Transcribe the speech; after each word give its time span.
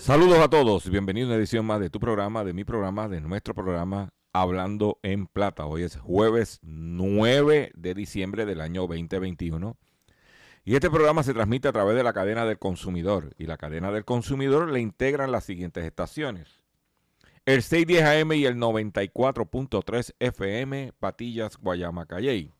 Saludos 0.00 0.38
a 0.38 0.48
todos, 0.48 0.88
bienvenidos 0.88 1.28
a 1.28 1.32
una 1.32 1.38
edición 1.38 1.66
más 1.66 1.78
de 1.78 1.90
tu 1.90 2.00
programa, 2.00 2.42
de 2.42 2.54
mi 2.54 2.64
programa, 2.64 3.06
de 3.06 3.20
nuestro 3.20 3.54
programa 3.54 4.14
Hablando 4.32 4.98
en 5.02 5.26
Plata. 5.26 5.66
Hoy 5.66 5.82
es 5.82 5.98
jueves 5.98 6.58
9 6.62 7.72
de 7.74 7.94
diciembre 7.94 8.46
del 8.46 8.62
año 8.62 8.86
2021 8.86 9.76
y 10.64 10.74
este 10.74 10.88
programa 10.88 11.22
se 11.22 11.34
transmite 11.34 11.68
a 11.68 11.72
través 11.72 11.96
de 11.96 12.02
la 12.02 12.14
cadena 12.14 12.46
del 12.46 12.58
consumidor 12.58 13.34
y 13.36 13.44
la 13.44 13.58
cadena 13.58 13.92
del 13.92 14.06
consumidor 14.06 14.70
le 14.70 14.80
integran 14.80 15.32
las 15.32 15.44
siguientes 15.44 15.84
estaciones. 15.84 16.64
El 17.44 17.62
610 17.62 18.02
AM 18.02 18.32
y 18.32 18.46
el 18.46 18.56
94.3 18.56 20.14
FM 20.18 20.94
Patillas 20.98 21.58
Guayama 21.58 22.06
Calley. 22.06 22.54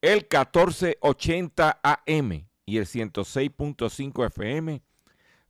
El 0.00 0.18
1480 0.20 1.80
AM 1.82 2.46
y 2.64 2.76
el 2.76 2.86
106.5 2.86 4.26
FM 4.26 4.82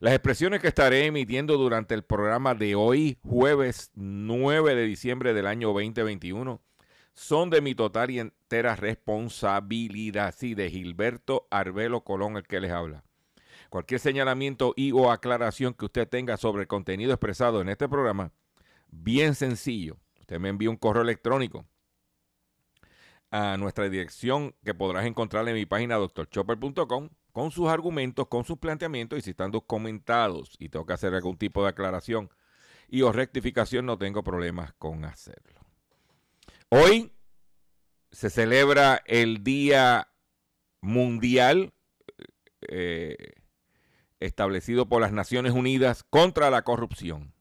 Las 0.00 0.14
expresiones 0.14 0.60
que 0.60 0.68
estaré 0.68 1.06
emitiendo 1.06 1.56
durante 1.56 1.92
el 1.92 2.04
programa 2.04 2.54
de 2.54 2.76
hoy, 2.76 3.18
jueves 3.24 3.90
9 3.96 4.76
de 4.76 4.84
diciembre 4.84 5.34
del 5.34 5.48
año 5.48 5.72
2021, 5.72 6.62
son 7.14 7.50
de 7.50 7.60
mi 7.60 7.74
total 7.74 8.12
y 8.12 8.20
entera 8.20 8.76
responsabilidad, 8.76 10.32
sí, 10.38 10.54
de 10.54 10.70
Gilberto 10.70 11.48
Arbelo 11.50 12.04
Colón, 12.04 12.36
el 12.36 12.44
que 12.44 12.60
les 12.60 12.70
habla. 12.70 13.02
Cualquier 13.70 13.98
señalamiento 13.98 14.72
y 14.76 14.92
o 14.92 15.10
aclaración 15.10 15.74
que 15.74 15.86
usted 15.86 16.08
tenga 16.08 16.36
sobre 16.36 16.62
el 16.62 16.68
contenido 16.68 17.12
expresado 17.12 17.60
en 17.60 17.68
este 17.68 17.88
programa, 17.88 18.30
bien 18.86 19.34
sencillo. 19.34 19.96
Usted 20.20 20.38
me 20.38 20.48
envía 20.48 20.70
un 20.70 20.76
correo 20.76 21.02
electrónico 21.02 21.66
a 23.32 23.56
nuestra 23.56 23.88
dirección 23.88 24.54
que 24.64 24.74
podrás 24.74 25.06
encontrar 25.06 25.48
en 25.48 25.54
mi 25.54 25.66
página 25.66 25.96
doctorchopper.com 25.96 27.08
con 27.38 27.52
sus 27.52 27.68
argumentos, 27.68 28.26
con 28.26 28.44
sus 28.44 28.58
planteamientos 28.58 29.16
y 29.16 29.22
si 29.22 29.30
están 29.30 29.52
documentados 29.52 30.56
y 30.58 30.70
tengo 30.70 30.84
que 30.84 30.94
hacer 30.94 31.14
algún 31.14 31.38
tipo 31.38 31.62
de 31.62 31.68
aclaración 31.68 32.28
y 32.88 33.02
o 33.02 33.12
rectificación, 33.12 33.86
no 33.86 33.96
tengo 33.96 34.24
problemas 34.24 34.72
con 34.72 35.04
hacerlo. 35.04 35.60
Hoy 36.68 37.12
se 38.10 38.28
celebra 38.28 39.00
el 39.06 39.44
Día 39.44 40.08
Mundial 40.80 41.72
eh, 42.62 43.34
establecido 44.18 44.88
por 44.88 45.00
las 45.00 45.12
Naciones 45.12 45.52
Unidas 45.52 46.02
contra 46.02 46.50
la 46.50 46.62
corrupción. 46.62 47.32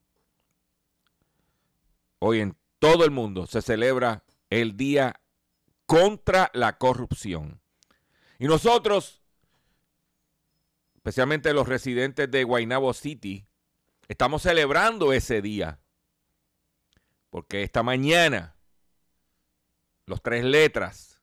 Hoy 2.20 2.42
en 2.42 2.56
todo 2.78 3.04
el 3.04 3.10
mundo 3.10 3.48
se 3.48 3.64
celebra 3.64 4.24
el 4.52 4.78
Día 4.78 5.20
contra 5.88 6.52
la 6.54 6.78
corrupción. 6.78 7.60
Y 8.38 8.46
nosotros 8.46 9.24
especialmente 11.08 11.54
los 11.54 11.70
residentes 11.70 12.30
de 12.30 12.44
Guaynabo 12.44 12.94
City, 12.94 13.48
estamos 14.10 14.42
celebrando 14.42 15.14
ese 15.14 15.42
día. 15.42 15.80
Porque 17.30 17.64
esta 17.64 17.82
mañana, 17.82 18.58
los 20.06 20.22
tres 20.22 20.44
letras, 20.44 21.22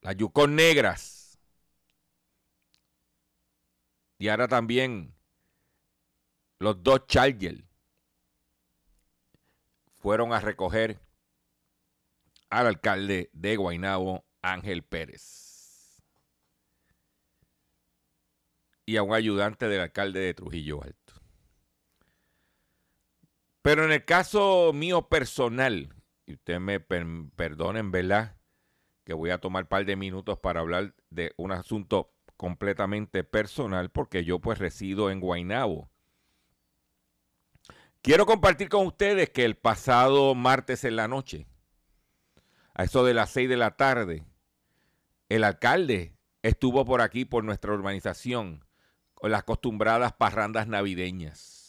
las 0.00 0.16
Yukon 0.16 0.56
Negras, 0.56 1.38
y 4.18 4.26
ahora 4.26 4.48
también 4.48 5.14
los 6.58 6.82
dos 6.82 7.06
Charger, 7.06 7.64
fueron 10.00 10.32
a 10.32 10.40
recoger 10.40 10.98
al 12.50 12.66
alcalde 12.66 13.30
de 13.32 13.54
Guaynabo, 13.54 14.24
Ángel 14.42 14.82
Pérez. 14.82 15.41
Y 18.84 18.96
a 18.96 19.02
un 19.02 19.14
ayudante 19.14 19.68
del 19.68 19.80
alcalde 19.80 20.20
de 20.20 20.34
Trujillo 20.34 20.82
Alto. 20.82 21.14
Pero 23.62 23.84
en 23.84 23.92
el 23.92 24.04
caso 24.04 24.72
mío 24.74 25.08
personal, 25.08 25.94
y 26.26 26.34
ustedes 26.34 26.60
me 26.60 26.80
perdonen, 26.80 27.92
¿verdad? 27.92 28.36
Que 29.04 29.14
voy 29.14 29.30
a 29.30 29.38
tomar 29.38 29.64
un 29.64 29.68
par 29.68 29.84
de 29.84 29.96
minutos 29.96 30.38
para 30.38 30.60
hablar 30.60 30.94
de 31.10 31.32
un 31.36 31.52
asunto 31.52 32.12
completamente 32.36 33.22
personal, 33.22 33.90
porque 33.90 34.24
yo 34.24 34.40
pues 34.40 34.58
resido 34.58 35.10
en 35.10 35.20
Guaynabo. 35.20 35.90
Quiero 38.00 38.26
compartir 38.26 38.68
con 38.68 38.84
ustedes 38.84 39.30
que 39.30 39.44
el 39.44 39.56
pasado 39.56 40.34
martes 40.34 40.82
en 40.82 40.96
la 40.96 41.06
noche, 41.06 41.46
a 42.74 42.82
eso 42.82 43.04
de 43.04 43.14
las 43.14 43.30
seis 43.30 43.48
de 43.48 43.56
la 43.56 43.76
tarde, 43.76 44.24
el 45.28 45.44
alcalde 45.44 46.16
estuvo 46.42 46.84
por 46.84 47.00
aquí, 47.00 47.24
por 47.24 47.44
nuestra 47.44 47.72
urbanización, 47.72 48.64
o 49.22 49.28
las 49.28 49.42
acostumbradas 49.42 50.12
parrandas 50.12 50.66
navideñas. 50.66 51.60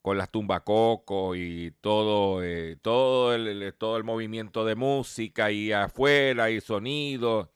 con 0.00 0.16
las 0.16 0.30
tumbacocos 0.30 1.36
y 1.36 1.72
todo, 1.80 2.44
eh, 2.44 2.76
todo, 2.80 3.34
el, 3.34 3.74
todo 3.74 3.96
el 3.96 4.04
movimiento 4.04 4.64
de 4.64 4.76
música 4.76 5.50
y 5.50 5.72
afuera 5.72 6.48
y 6.48 6.60
sonido 6.60 7.52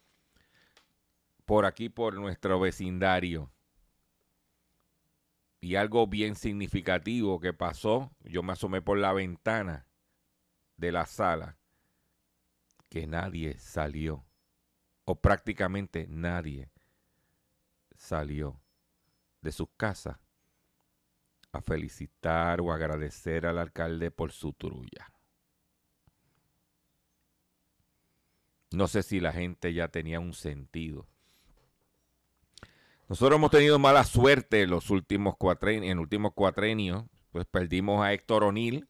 por 1.44 1.64
aquí, 1.64 1.88
por 1.88 2.14
nuestro 2.14 2.58
vecindario. 2.58 3.52
Y 5.60 5.76
algo 5.76 6.08
bien 6.08 6.34
significativo 6.34 7.38
que 7.38 7.52
pasó, 7.52 8.10
yo 8.24 8.42
me 8.42 8.54
asomé 8.54 8.82
por 8.82 8.98
la 8.98 9.12
ventana 9.12 9.86
de 10.76 10.90
la 10.90 11.06
sala, 11.06 11.56
que 12.88 13.06
nadie 13.06 13.56
salió, 13.60 14.24
o 15.04 15.20
prácticamente 15.20 16.08
nadie 16.08 16.72
salió 18.00 18.58
de 19.42 19.52
sus 19.52 19.68
casas 19.76 20.16
a 21.52 21.60
felicitar 21.60 22.60
o 22.60 22.72
agradecer 22.72 23.46
al 23.46 23.58
alcalde 23.58 24.10
por 24.10 24.32
su 24.32 24.54
trulla. 24.54 25.12
No 28.70 28.88
sé 28.88 29.02
si 29.02 29.20
la 29.20 29.32
gente 29.32 29.74
ya 29.74 29.88
tenía 29.88 30.18
un 30.18 30.32
sentido. 30.32 31.06
Nosotros 33.08 33.36
hemos 33.36 33.50
tenido 33.50 33.78
mala 33.78 34.04
suerte 34.04 34.62
en 34.62 34.70
los 34.70 34.88
últimos 34.90 35.36
cuatrenios, 35.36 35.92
en 35.92 35.98
últimos 35.98 36.32
cuatrenios, 36.32 37.04
pues 37.32 37.46
perdimos 37.46 38.02
a 38.02 38.12
Héctor 38.12 38.44
O'Neill, 38.44 38.88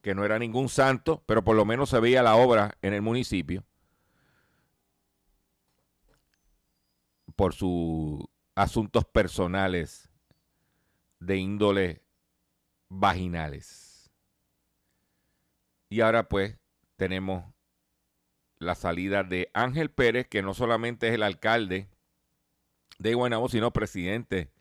que 0.00 0.14
no 0.14 0.24
era 0.24 0.38
ningún 0.38 0.68
santo, 0.68 1.24
pero 1.26 1.42
por 1.42 1.56
lo 1.56 1.64
menos 1.64 1.90
se 1.90 1.98
veía 1.98 2.22
la 2.22 2.36
obra 2.36 2.76
en 2.82 2.94
el 2.94 3.02
municipio 3.02 3.64
por 7.34 7.52
sus 7.52 8.24
asuntos 8.54 9.04
personales 9.04 10.10
de 11.18 11.36
índole 11.36 12.02
vaginales. 12.88 14.10
Y 15.88 16.00
ahora 16.00 16.28
pues 16.28 16.58
tenemos 16.96 17.44
la 18.58 18.74
salida 18.74 19.22
de 19.24 19.50
Ángel 19.54 19.90
Pérez, 19.90 20.26
que 20.28 20.42
no 20.42 20.54
solamente 20.54 21.08
es 21.08 21.14
el 21.14 21.22
alcalde 21.22 21.88
de 22.98 23.14
Guaynabo, 23.14 23.48
sino 23.48 23.72
presidente 23.72 24.52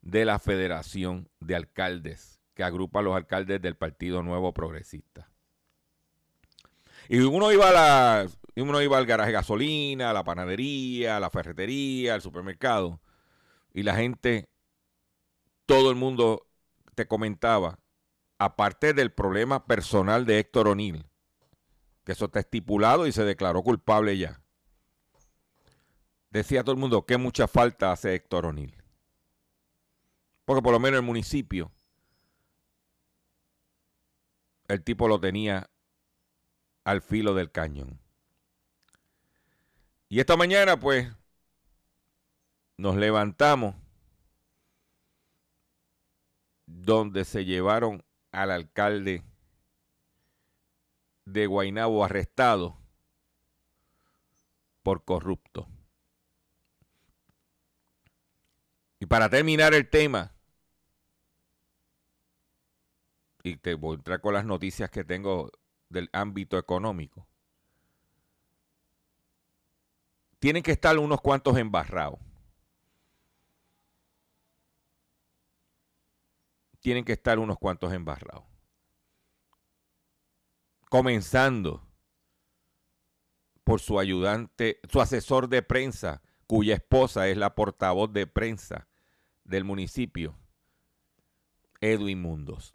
de 0.00 0.24
la 0.24 0.38
Federación 0.38 1.28
de 1.40 1.56
Alcaldes, 1.56 2.40
que 2.54 2.64
agrupa 2.64 3.00
a 3.00 3.02
los 3.02 3.16
alcaldes 3.16 3.60
del 3.62 3.76
Partido 3.76 4.22
Nuevo 4.22 4.52
Progresista. 4.52 5.30
Y 7.08 7.18
uno 7.20 7.50
iba 7.52 7.68
a 7.68 7.72
la, 7.72 8.28
uno 8.56 8.82
iba 8.82 8.98
al 8.98 9.06
garaje 9.06 9.28
de 9.28 9.34
gasolina, 9.34 10.10
a 10.10 10.12
la 10.12 10.24
panadería, 10.24 11.16
a 11.16 11.20
la 11.20 11.30
ferretería, 11.30 12.14
al 12.14 12.22
supermercado, 12.22 13.00
y 13.72 13.82
la 13.82 13.94
gente 13.94 14.48
todo 15.66 15.90
el 15.90 15.96
mundo 15.96 16.46
te 16.94 17.06
comentaba, 17.06 17.78
aparte 18.38 18.92
del 18.92 19.12
problema 19.12 19.66
personal 19.66 20.26
de 20.26 20.38
Héctor 20.38 20.68
O'Neill, 20.68 21.06
que 22.04 22.12
eso 22.12 22.26
está 22.26 22.40
estipulado 22.40 23.06
y 23.06 23.12
se 23.12 23.24
declaró 23.24 23.62
culpable 23.62 24.18
ya. 24.18 24.40
Decía 26.30 26.62
todo 26.62 26.72
el 26.72 26.80
mundo 26.80 27.06
que 27.06 27.18
mucha 27.18 27.46
falta 27.46 27.92
hace 27.92 28.14
Héctor 28.14 28.46
O'Neill. 28.46 28.74
Porque 30.44 30.62
por 30.62 30.72
lo 30.72 30.80
menos 30.80 30.98
el 30.98 31.06
municipio, 31.06 31.70
el 34.68 34.82
tipo 34.82 35.08
lo 35.08 35.20
tenía 35.20 35.70
al 36.84 37.00
filo 37.02 37.34
del 37.34 37.50
cañón. 37.50 38.00
Y 40.08 40.20
esta 40.20 40.36
mañana, 40.36 40.78
pues, 40.78 41.10
nos 42.76 42.96
levantamos 42.96 43.74
donde 46.66 47.24
se 47.24 47.44
llevaron 47.44 48.04
al 48.30 48.50
alcalde 48.50 49.22
de 51.24 51.46
Guainabo 51.46 52.04
arrestado 52.04 52.76
por 54.82 55.04
corrupto. 55.04 55.68
Y 58.98 59.06
para 59.06 59.28
terminar 59.28 59.74
el 59.74 59.88
tema, 59.88 60.32
y 63.42 63.56
te 63.56 63.74
voy 63.74 63.94
a 63.94 63.98
entrar 63.98 64.20
con 64.20 64.34
las 64.34 64.44
noticias 64.44 64.90
que 64.90 65.04
tengo 65.04 65.50
del 65.88 66.08
ámbito 66.12 66.58
económico, 66.58 67.26
tienen 70.38 70.62
que 70.62 70.72
estar 70.72 70.98
unos 70.98 71.20
cuantos 71.20 71.56
embarrados. 71.56 72.18
Tienen 76.82 77.04
que 77.04 77.12
estar 77.12 77.38
unos 77.38 77.58
cuantos 77.58 77.92
embarrados. 77.92 78.44
Comenzando 80.90 81.88
por 83.64 83.80
su 83.80 83.98
ayudante, 83.98 84.80
su 84.90 85.00
asesor 85.00 85.48
de 85.48 85.62
prensa, 85.62 86.22
cuya 86.46 86.74
esposa 86.74 87.28
es 87.28 87.38
la 87.38 87.54
portavoz 87.54 88.12
de 88.12 88.26
prensa 88.26 88.88
del 89.44 89.64
municipio, 89.64 90.38
Edwin 91.80 92.20
Mundos. 92.20 92.74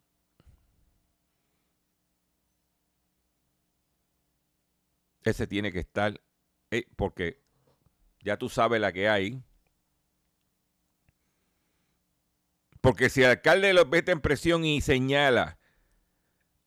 Ese 5.24 5.45
tiene 5.45 5.71
que 5.74 5.80
estar, 5.80 6.21
eh, 6.71 6.88
porque 6.95 7.44
ya 8.21 8.38
tú 8.38 8.48
sabes 8.48 8.80
la 8.80 8.94
que 8.94 9.10
hay. 9.10 9.44
Porque 12.81 13.09
si 13.09 13.24
el 13.24 13.31
alcalde 13.31 13.74
lo 13.74 13.85
mete 13.85 14.12
en 14.12 14.21
presión 14.21 14.65
y 14.65 14.81
señala 14.81 15.57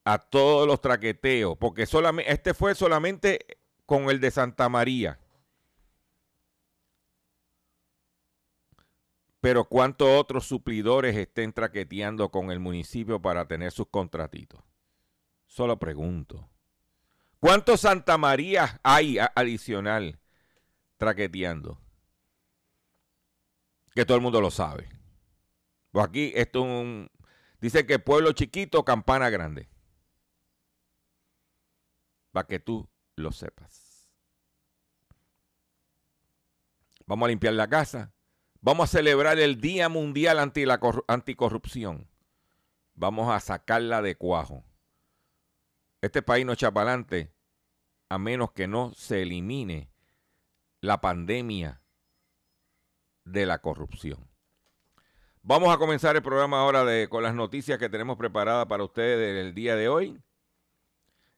a 0.03 0.17
todos 0.17 0.67
los 0.67 0.81
traqueteos, 0.81 1.57
porque 1.57 1.85
solamente, 1.85 2.31
este 2.31 2.53
fue 2.53 2.75
solamente 2.75 3.45
con 3.85 4.09
el 4.09 4.19
de 4.19 4.31
Santa 4.31 4.69
María. 4.69 5.19
Pero 9.41 9.65
¿cuántos 9.65 10.07
otros 10.07 10.45
suplidores 10.45 11.15
estén 11.17 11.51
traqueteando 11.51 12.29
con 12.29 12.51
el 12.51 12.59
municipio 12.59 13.21
para 13.21 13.47
tener 13.47 13.71
sus 13.71 13.87
contratitos? 13.87 14.61
Solo 15.47 15.79
pregunto. 15.79 16.47
¿Cuántos 17.39 17.81
Santa 17.81 18.19
María 18.19 18.79
hay 18.83 19.17
adicional 19.17 20.19
traqueteando? 20.97 21.79
Que 23.95 24.05
todo 24.05 24.15
el 24.15 24.23
mundo 24.23 24.39
lo 24.39 24.51
sabe. 24.51 25.00
Pues 25.91 26.05
aquí 26.05 26.31
esto 26.35 26.65
dice 27.59 27.85
que 27.85 27.99
pueblo 27.99 28.31
chiquito, 28.31 28.85
campana 28.85 29.29
grande. 29.29 29.69
Para 32.31 32.47
que 32.47 32.59
tú 32.59 32.89
lo 33.15 33.31
sepas. 33.31 34.09
Vamos 37.05 37.25
a 37.25 37.29
limpiar 37.29 37.53
la 37.53 37.67
casa. 37.67 38.13
Vamos 38.61 38.89
a 38.89 38.97
celebrar 38.97 39.39
el 39.39 39.59
Día 39.59 39.89
Mundial 39.89 40.39
anti 40.39 40.65
la 40.65 40.79
Anticorrupción. 41.07 42.07
Vamos 42.93 43.29
a 43.29 43.39
sacarla 43.39 44.01
de 44.01 44.15
cuajo. 44.15 44.63
Este 46.01 46.21
país 46.21 46.45
no 46.45 46.53
echa 46.53 46.71
para 46.71 46.91
adelante 46.91 47.33
a 48.07 48.17
menos 48.17 48.51
que 48.51 48.67
no 48.67 48.93
se 48.93 49.23
elimine 49.23 49.89
la 50.79 51.01
pandemia 51.01 51.81
de 53.25 53.45
la 53.45 53.59
corrupción. 53.61 54.30
Vamos 55.43 55.73
a 55.73 55.79
comenzar 55.79 56.15
el 56.15 56.21
programa 56.21 56.59
ahora 56.59 56.85
de, 56.85 57.09
con 57.09 57.23
las 57.23 57.33
noticias 57.33 57.79
que 57.79 57.89
tenemos 57.89 58.15
preparadas 58.15 58.67
para 58.67 58.83
ustedes 58.83 59.43
el 59.43 59.55
día 59.55 59.75
de 59.75 59.89
hoy. 59.89 60.21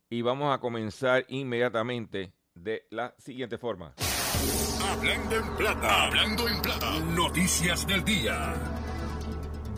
Y 0.09 0.21
vamos 0.21 0.53
a 0.53 0.59
comenzar 0.59 1.25
inmediatamente 1.29 2.33
de 2.53 2.85
la 2.89 3.15
siguiente 3.17 3.57
forma. 3.57 3.93
Hablando 4.91 5.37
en 5.37 5.55
plata, 5.55 6.03
hablando 6.03 6.49
en 6.49 6.61
plata, 6.61 6.99
noticias 6.99 7.87
del 7.87 8.03
día. 8.03 8.53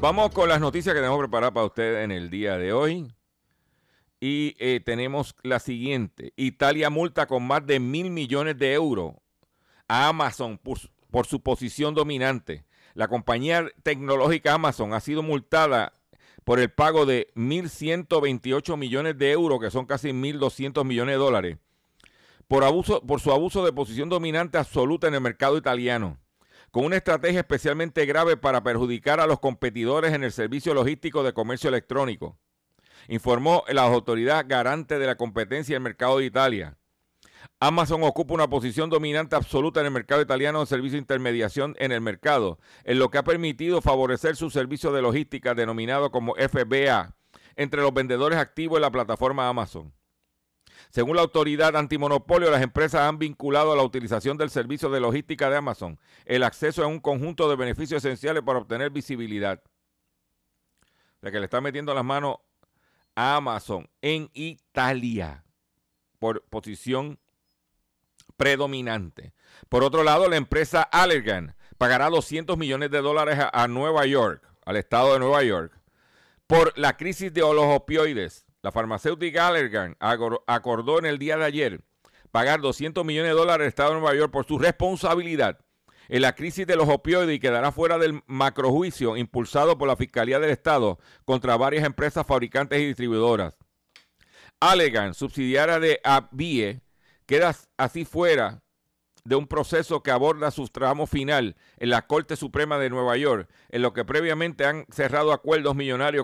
Vamos 0.02 0.32
con 0.32 0.50
las 0.50 0.60
noticias 0.60 0.96
que 0.96 1.02
tenemos 1.02 1.20
preparadas 1.20 1.54
para 1.54 1.68
ustedes 1.68 2.04
en 2.04 2.12
el 2.12 2.32
día 2.32 2.58
de 2.58 2.74
hoy. 2.74 3.14
Y 4.20 4.56
eh, 4.58 4.82
tenemos 4.84 5.36
la 5.44 5.60
siguiente. 5.60 6.34
Italia 6.36 6.90
multa 6.90 7.28
con 7.28 7.46
más 7.46 7.66
de 7.68 7.80
mil 7.80 8.10
millones 8.10 8.58
de 8.58 8.74
euros 8.74 9.14
a 9.88 10.08
Amazon 10.08 10.58
por 10.58 11.28
su 11.28 11.44
posición 11.44 11.94
dominante 11.94 12.66
la 12.96 13.10
compañía 13.10 13.70
tecnológica 13.84 14.54
Amazon 14.54 14.94
ha 14.94 15.00
sido 15.02 15.22
multada 15.22 15.94
por 16.46 16.60
el 16.60 16.72
pago 16.72 17.06
de 17.06 17.28
1.128 17.36 18.78
millones 18.78 19.18
de 19.18 19.32
euros, 19.32 19.60
que 19.60 19.70
son 19.70 19.86
casi 19.86 20.10
1.200 20.10 20.86
millones 20.86 21.14
de 21.14 21.20
dólares, 21.20 21.58
por, 22.48 22.64
abuso, 22.64 23.02
por 23.02 23.20
su 23.20 23.32
abuso 23.32 23.66
de 23.66 23.74
posición 23.74 24.10
dominante 24.10 24.58
absoluta 24.58 25.08
en 25.08 25.16
el 25.16 25.22
mercado 25.22 25.58
italiano, 25.58 26.20
con 26.72 26.86
una 26.86 26.98
estrategia 26.98 27.42
especialmente 27.42 28.06
grave 28.06 28.38
para 28.38 28.64
perjudicar 28.64 29.20
a 29.20 29.28
los 29.28 29.40
competidores 29.40 30.14
en 30.14 30.24
el 30.24 30.32
servicio 30.32 30.74
logístico 30.74 31.24
de 31.24 31.34
comercio 31.34 31.68
electrónico, 31.68 32.38
informó 33.10 33.66
la 33.68 33.84
autoridad 33.84 34.46
garante 34.48 35.00
de 35.00 35.06
la 35.06 35.16
competencia 35.16 35.76
del 35.76 35.84
mercado 35.84 36.20
de 36.20 36.26
Italia. 36.26 36.78
Amazon 37.68 38.04
ocupa 38.04 38.36
una 38.36 38.48
posición 38.48 38.92
dominante 38.92 39.36
absoluta 39.36 39.80
en 39.80 39.88
el 39.88 39.92
mercado 39.92 40.22
italiano 40.22 40.60
de 40.60 40.68
servicio 40.68 40.98
de 40.98 41.02
intermediación 41.02 41.76
en 41.80 41.92
el 41.92 42.00
mercado, 42.00 42.60
en 42.84 43.00
lo 43.00 43.10
que 43.10 43.18
ha 43.18 43.24
permitido 43.24 43.82
favorecer 43.82 44.36
su 44.36 44.52
servicio 44.52 44.92
de 44.92 45.02
logística 45.02 45.56
denominado 45.56 46.12
como 46.12 46.36
FBA 46.36 47.16
entre 47.56 47.82
los 47.82 47.92
vendedores 47.92 48.38
activos 48.38 48.78
en 48.78 48.84
la 48.84 48.92
plataforma 48.92 49.50
Amazon. 49.50 49.92
Según 50.92 51.16
la 51.16 51.24
autoridad 51.24 51.76
antimonopolio, 51.76 52.52
las 52.52 52.62
empresas 52.62 53.02
han 53.02 53.18
vinculado 53.18 53.74
a 53.74 53.76
la 53.76 53.82
utilización 53.82 54.38
del 54.38 54.52
servicio 54.52 54.92
de 54.92 55.00
logística 55.00 55.50
de 55.50 55.58
Amazon 55.58 56.00
el 56.26 56.44
acceso 56.44 56.84
a 56.84 56.88
un 56.88 57.00
conjunto 57.00 57.50
de 57.50 57.56
beneficios 57.56 58.06
esenciales 58.06 58.44
para 58.44 58.60
obtener 58.60 58.92
visibilidad. 58.92 59.64
O 60.84 61.22
sea 61.22 61.32
que 61.32 61.40
le 61.40 61.46
está 61.46 61.62
metiendo 61.62 61.96
las 61.96 62.06
manos 62.06 62.38
a 63.16 63.38
Amazon 63.38 63.90
en 64.04 64.30
Italia 64.36 65.44
por 66.20 66.44
posición 66.44 67.18
predominante. 68.38 69.34
Por 69.70 69.84
otro 69.84 70.04
lado, 70.04 70.30
la 70.30 70.36
empresa 70.36 70.84
Allergan 70.84 71.56
pagará 71.78 72.10
200 72.10 72.58
millones 72.58 72.92
de 72.92 73.02
dólares 73.02 73.40
a, 73.52 73.68
Nueva 73.68 74.06
York, 74.06 74.48
al 74.66 74.78
estado 74.78 75.14
de 75.14 75.20
Nueva 75.20 75.44
York, 75.44 75.78
por 76.48 76.78
la 76.78 76.98
crisis 76.98 77.34
de 77.34 77.42
los 77.42 77.66
opioides. 77.66 78.46
La 78.62 78.72
farmacéutica 78.72 79.48
Allergan 79.48 79.96
acordó 80.00 81.00
en 81.00 81.06
el 81.06 81.20
día 81.20 81.38
de 81.38 81.46
ayer 81.46 81.82
pagar 82.32 82.62
200 82.62 83.06
millones 83.06 83.32
de 83.32 83.38
dólares 83.38 83.66
al 83.66 83.70
estado 83.70 83.90
de 83.94 84.00
Nueva 84.00 84.16
York 84.16 84.32
por 84.32 84.46
su 84.46 84.58
responsabilidad 84.58 85.60
en 86.10 86.22
la 86.22 86.36
crisis 86.36 86.68
de 86.68 86.76
los 86.76 86.90
opioides 86.90 87.36
y 87.36 87.40
quedará 87.40 87.72
fuera 87.72 87.98
del 87.98 88.22
macrojuicio 88.28 89.18
impulsado 89.18 89.78
por 89.78 89.88
la 89.88 89.96
Fiscalía 89.96 90.40
del 90.40 90.52
Estado 90.52 91.00
contra 91.26 91.58
varias 91.58 91.86
empresas 91.86 92.26
fabricantes 92.26 92.80
y 92.80 92.88
distribuidoras. 92.88 93.58
Allergan, 94.60 95.14
subsidiaria 95.14 95.80
de 95.80 96.00
ABIE, 96.04 96.82
queda 97.26 97.56
así 97.78 98.06
fuera 98.06 98.62
de 99.26 99.36
un 99.36 99.48
proceso 99.48 100.04
que 100.04 100.12
aborda 100.12 100.52
su 100.52 100.68
tramo 100.68 101.08
final 101.08 101.56
en 101.78 101.90
la 101.90 102.06
Corte 102.06 102.36
Suprema 102.36 102.78
de 102.78 102.92
Nueva 102.92 103.18
York, 103.18 103.50
en 103.70 103.82
lo 103.82 103.92
que 103.92 104.06
previamente 104.06 104.66
han 104.66 104.86
cerrado 104.92 105.34
acuerdos 105.34 105.76
millonarios 105.76 106.24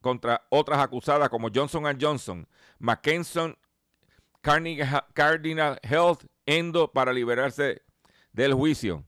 contra, 0.00 0.46
otras 0.48 0.78
acusadas 0.78 1.28
como 1.28 1.48
Johnson 1.52 1.84
Johnson, 2.00 2.46
McKesson, 2.78 3.58
Cardinal 4.40 5.80
Health, 5.82 6.24
Endo, 6.46 6.92
para 6.92 7.12
liberarse 7.12 7.82
del 8.32 8.54
juicio. 8.54 9.04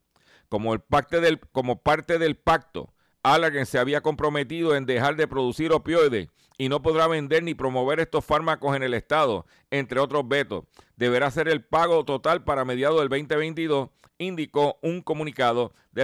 Como, 0.49 0.75
el 0.75 0.83
del, 1.11 1.41
como 1.41 1.81
parte 1.81 2.19
del 2.19 2.37
pacto, 2.37 2.93
Allergan 3.23 3.67
se 3.67 3.79
había 3.79 4.03
comprometido 4.03 4.75
en 4.75 4.85
dejar 4.85 5.17
de 5.17 5.29
producir 5.29 5.73
opioides 5.73 6.29
y 6.59 6.69
no 6.69 6.83
podrá 6.83 7.07
vender 7.07 7.43
ni 7.43 7.55
promover 7.55 8.01
estos 8.01 8.25
fármacos 8.25 8.77
en 8.77 8.83
el 8.83 8.95
Estado, 8.95 9.47
entre 9.71 10.01
otros 10.01 10.27
vetos. 10.29 10.65
Deberá 10.97 11.31
ser 11.31 11.49
el 11.49 11.65
pago 11.65 12.05
total 12.05 12.45
para 12.45 12.65
mediados 12.65 13.01
del 13.01 13.09
2022, 13.09 13.91
indicó 14.19 14.79
un 14.83 15.03
comunicado 15.03 15.73
de 15.91 16.03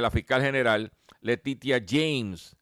la 0.00 0.10
fiscal 0.10 0.42
general 0.42 0.92
Letitia 1.20 1.84
James. 1.86 2.56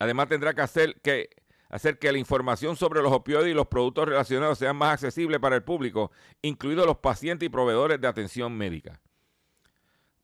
Además 0.00 0.28
tendrá 0.28 0.54
que 0.54 0.62
hacer 0.62 1.00
que 1.02 1.30
hacer 1.68 1.98
que 1.98 2.10
la 2.10 2.18
información 2.18 2.76
sobre 2.76 3.02
los 3.02 3.12
opioides 3.12 3.50
y 3.50 3.54
los 3.54 3.66
productos 3.66 4.08
relacionados 4.08 4.58
sean 4.58 4.76
más 4.76 4.94
accesibles 4.94 5.38
para 5.38 5.56
el 5.56 5.62
público, 5.62 6.10
incluidos 6.42 6.86
los 6.86 6.98
pacientes 6.98 7.46
y 7.46 7.50
proveedores 7.50 8.00
de 8.00 8.08
atención 8.08 8.56
médica. 8.56 9.00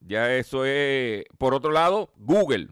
Ya 0.00 0.34
eso 0.34 0.64
es. 0.64 1.24
Por 1.38 1.54
otro 1.54 1.70
lado, 1.70 2.10
Google 2.16 2.68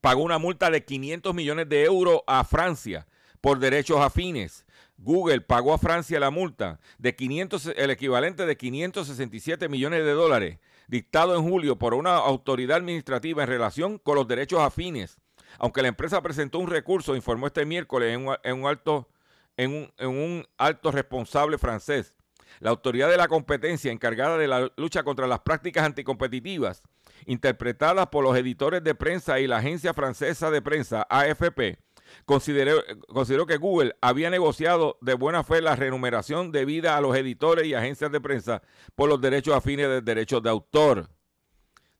pagó 0.00 0.22
una 0.22 0.38
multa 0.38 0.70
de 0.70 0.84
500 0.84 1.34
millones 1.34 1.68
de 1.68 1.84
euros 1.84 2.22
a 2.26 2.44
Francia 2.44 3.06
por 3.40 3.58
derechos 3.58 4.00
afines. 4.00 4.66
Google 4.98 5.40
pagó 5.40 5.72
a 5.72 5.78
Francia 5.78 6.20
la 6.20 6.30
multa 6.30 6.78
de 6.98 7.14
500, 7.14 7.72
el 7.76 7.90
equivalente 7.90 8.44
de 8.44 8.56
567 8.56 9.68
millones 9.68 10.04
de 10.04 10.12
dólares, 10.12 10.58
dictado 10.88 11.36
en 11.36 11.42
julio 11.42 11.78
por 11.78 11.94
una 11.94 12.16
autoridad 12.16 12.78
administrativa 12.78 13.42
en 13.42 13.48
relación 13.48 13.98
con 13.98 14.16
los 14.16 14.28
derechos 14.28 14.60
afines. 14.60 15.16
Aunque 15.58 15.82
la 15.82 15.88
empresa 15.88 16.22
presentó 16.22 16.58
un 16.58 16.68
recurso, 16.68 17.16
informó 17.16 17.46
este 17.46 17.64
miércoles 17.64 18.14
en 18.14 18.58
un, 18.58 18.66
alto, 18.66 19.08
en 19.56 19.90
un 20.00 20.46
alto 20.58 20.92
responsable 20.92 21.58
francés. 21.58 22.14
La 22.58 22.70
autoridad 22.70 23.08
de 23.08 23.16
la 23.16 23.28
competencia 23.28 23.90
encargada 23.90 24.36
de 24.36 24.48
la 24.48 24.70
lucha 24.76 25.02
contra 25.02 25.26
las 25.26 25.40
prácticas 25.40 25.84
anticompetitivas 25.84 26.82
interpretadas 27.26 28.08
por 28.08 28.24
los 28.24 28.36
editores 28.36 28.82
de 28.82 28.94
prensa 28.94 29.40
y 29.40 29.46
la 29.46 29.58
agencia 29.58 29.94
francesa 29.94 30.50
de 30.50 30.62
prensa 30.62 31.06
AFP, 31.08 31.78
consideró, 32.24 32.82
consideró, 33.08 33.46
que 33.46 33.56
Google 33.56 33.94
había 34.00 34.30
negociado 34.30 34.98
de 35.00 35.14
buena 35.14 35.44
fe 35.44 35.60
la 35.60 35.76
remuneración 35.76 36.52
debida 36.52 36.96
a 36.96 37.00
los 37.00 37.16
editores 37.16 37.66
y 37.66 37.74
agencias 37.74 38.10
de 38.12 38.20
prensa 38.20 38.62
por 38.94 39.08
los 39.08 39.20
derechos 39.20 39.54
afines 39.54 39.88
de 39.88 40.00
derechos 40.00 40.42
de 40.42 40.50
autor. 40.50 41.08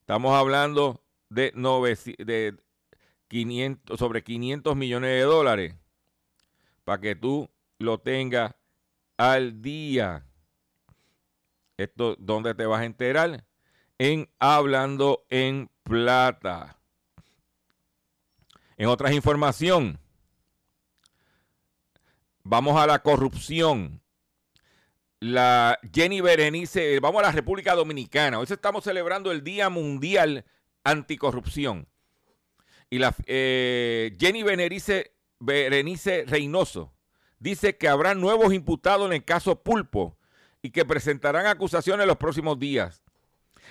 Estamos 0.01 0.35
hablando 0.35 1.03
de, 1.29 1.53
de 2.19 2.57
500, 3.29 3.99
sobre 3.99 4.25
500 4.25 4.77
millones 4.77 5.11
de 5.11 5.23
dólares 5.23 5.75
para 6.85 7.01
que 7.01 7.15
tú 7.15 7.49
lo 7.79 7.99
tengas 7.99 8.55
al 9.17 9.63
día. 9.63 10.27
Esto, 11.77 12.17
¿dónde 12.19 12.55
te 12.55 12.67
vas 12.67 12.81
a 12.81 12.85
enterar? 12.85 13.45
En 14.01 14.31
Hablando 14.39 15.27
en 15.29 15.69
Plata. 15.83 16.79
En 18.79 18.87
otras 18.89 19.13
información, 19.13 20.01
vamos 22.43 22.81
a 22.81 22.87
la 22.87 23.03
corrupción. 23.03 24.01
La 25.21 25.79
Jenny 25.93 26.23
Berenice, 26.23 26.99
vamos 27.01 27.19
a 27.19 27.27
la 27.27 27.33
República 27.33 27.75
Dominicana. 27.75 28.39
Hoy 28.39 28.47
estamos 28.49 28.85
celebrando 28.85 29.33
el 29.33 29.45
Día 29.45 29.69
Mundial 29.69 30.47
Anticorrupción. 30.83 31.87
Y 32.89 33.01
la 33.01 33.15
eh, 33.27 34.17
Jenny 34.19 34.43
Berenice, 34.43 35.13
Berenice 35.41 36.25
Reynoso 36.27 36.95
dice 37.39 37.77
que 37.77 37.87
habrá 37.87 38.15
nuevos 38.15 38.55
imputados 38.55 39.09
en 39.09 39.13
el 39.13 39.25
caso 39.27 39.63
Pulpo 39.63 40.17
y 40.63 40.71
que 40.71 40.87
presentarán 40.87 41.45
acusaciones 41.45 42.05
en 42.05 42.09
los 42.09 42.17
próximos 42.17 42.59
días. 42.59 43.03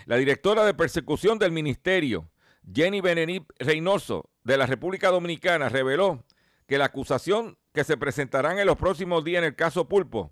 La 0.10 0.16
directora 0.16 0.66
de 0.66 0.74
persecución 0.74 1.38
del 1.38 1.52
ministerio, 1.52 2.32
Jenny 2.74 3.00
Benenit 3.00 3.44
Reynoso, 3.60 4.32
de 4.44 4.58
la 4.58 4.66
República 4.66 5.12
Dominicana, 5.12 5.70
reveló 5.70 6.26
que 6.66 6.80
la 6.80 6.86
acusación 6.86 7.60
que 7.76 7.84
se 7.84 7.96
presentarán 7.96 8.58
en 8.58 8.66
los 8.66 8.76
próximos 8.76 9.24
días 9.24 9.44
en 9.44 9.50
el 9.50 9.56
caso 9.56 9.88
Pulpo 9.88 10.32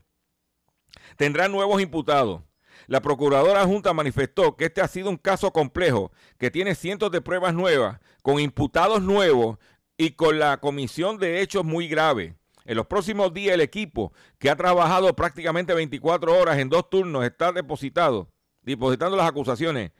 tendrá 1.16 1.48
nuevos 1.48 1.80
imputados. 1.80 2.42
La 2.88 3.04
procuradora 3.04 3.66
junta 3.66 3.94
manifestó 3.94 4.56
que 4.56 4.66
este 4.66 4.82
ha 4.82 4.88
sido 4.88 5.12
un 5.12 5.18
caso 5.18 5.54
complejo, 5.54 6.12
que 6.40 6.50
tiene 6.50 6.74
cientos 6.74 7.12
de 7.12 7.22
pruebas 7.22 7.54
nuevas, 7.54 8.00
con 8.24 8.40
imputados 8.40 9.04
nuevos 9.04 9.60
y 9.96 10.14
con 10.14 10.40
la 10.40 10.58
comisión 10.58 11.20
de 11.20 11.42
hechos 11.42 11.64
muy 11.64 11.88
graves. 11.88 12.34
En 12.66 12.78
los 12.78 12.88
próximos 12.88 13.32
días 13.32 13.54
el 13.54 13.62
equipo, 13.62 14.12
que 14.40 14.50
ha 14.50 14.56
trabajado 14.56 15.16
prácticamente 15.16 15.76
24 15.76 16.36
horas 16.36 16.58
en 16.58 16.68
dos 16.70 16.90
turnos, 16.90 17.24
está 17.24 17.52
depositado 17.52 18.28
depositando 18.74 19.16
las 19.18 19.28
acusaciones 19.28 19.92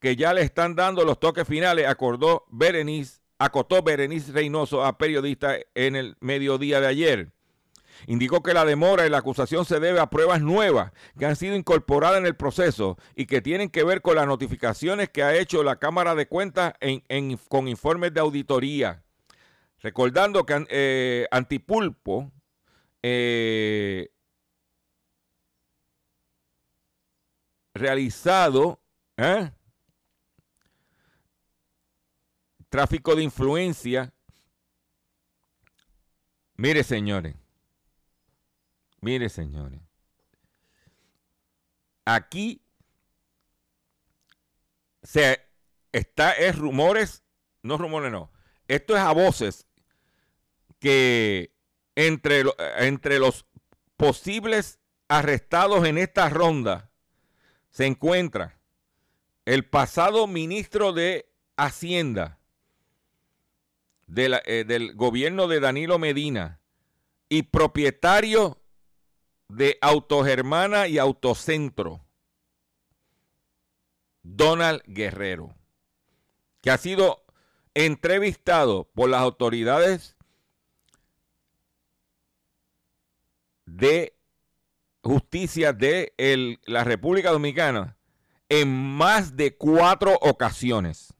que 0.00 0.16
ya 0.16 0.34
le 0.34 0.42
están 0.42 0.74
dando 0.74 1.04
los 1.04 1.18
toques 1.18 1.46
finales, 1.46 1.86
acordó 1.86 2.44
Berenice, 2.50 3.20
acotó 3.38 3.82
Berenice 3.82 4.32
Reynoso 4.32 4.84
a 4.84 4.98
periodistas 4.98 5.60
en 5.74 5.96
el 5.96 6.16
mediodía 6.20 6.80
de 6.80 6.86
ayer. 6.86 7.32
Indicó 8.06 8.42
que 8.42 8.52
la 8.52 8.66
demora 8.66 9.06
en 9.06 9.12
la 9.12 9.18
acusación 9.18 9.64
se 9.64 9.80
debe 9.80 10.00
a 10.00 10.10
pruebas 10.10 10.42
nuevas 10.42 10.92
que 11.18 11.24
han 11.24 11.34
sido 11.34 11.56
incorporadas 11.56 12.18
en 12.18 12.26
el 12.26 12.36
proceso 12.36 12.98
y 13.14 13.24
que 13.24 13.40
tienen 13.40 13.70
que 13.70 13.84
ver 13.84 14.02
con 14.02 14.16
las 14.16 14.26
notificaciones 14.26 15.08
que 15.08 15.22
ha 15.22 15.34
hecho 15.34 15.62
la 15.62 15.76
Cámara 15.76 16.14
de 16.14 16.28
Cuentas 16.28 16.74
con 17.48 17.68
informes 17.68 18.12
de 18.12 18.20
auditoría. 18.20 19.02
Recordando 19.80 20.44
que 20.44 20.66
eh, 20.68 21.26
Antipulpo 21.30 22.30
eh, 23.02 24.10
realizado 27.76 28.80
¿eh? 29.16 29.50
tráfico 32.68 33.14
de 33.14 33.22
influencia. 33.22 34.12
Mire, 36.56 36.84
señores. 36.84 37.36
Mire, 39.00 39.28
señores. 39.28 39.80
Aquí 42.04 42.62
se 45.02 45.40
está 45.92 46.32
es 46.32 46.56
rumores, 46.56 47.24
no 47.62 47.78
rumores 47.78 48.12
no. 48.12 48.30
Esto 48.68 48.96
es 48.96 49.02
a 49.02 49.12
voces 49.12 49.66
que 50.78 51.52
entre, 51.94 52.44
entre 52.78 53.18
los 53.18 53.46
posibles 53.96 54.78
arrestados 55.08 55.86
en 55.86 55.98
esta 55.98 56.28
ronda 56.28 56.85
se 57.76 57.84
encuentra 57.84 58.58
el 59.44 59.68
pasado 59.68 60.26
ministro 60.26 60.94
de 60.94 61.30
Hacienda 61.58 62.38
eh, 64.16 64.64
del 64.66 64.94
gobierno 64.94 65.46
de 65.46 65.60
Danilo 65.60 65.98
Medina 65.98 66.58
y 67.28 67.42
propietario 67.42 68.62
de 69.48 69.76
Autogermana 69.82 70.88
y 70.88 70.96
Autocentro, 70.96 72.06
Donald 74.22 74.80
Guerrero, 74.86 75.54
que 76.62 76.70
ha 76.70 76.78
sido 76.78 77.26
entrevistado 77.74 78.90
por 78.94 79.10
las 79.10 79.20
autoridades 79.20 80.16
de 83.66 84.15
justicia 85.06 85.72
de 85.72 86.12
la 86.66 86.84
República 86.84 87.30
Dominicana 87.30 87.96
en 88.48 88.68
más 88.68 89.36
de 89.36 89.56
cuatro 89.56 90.16
ocasiones. 90.20 91.14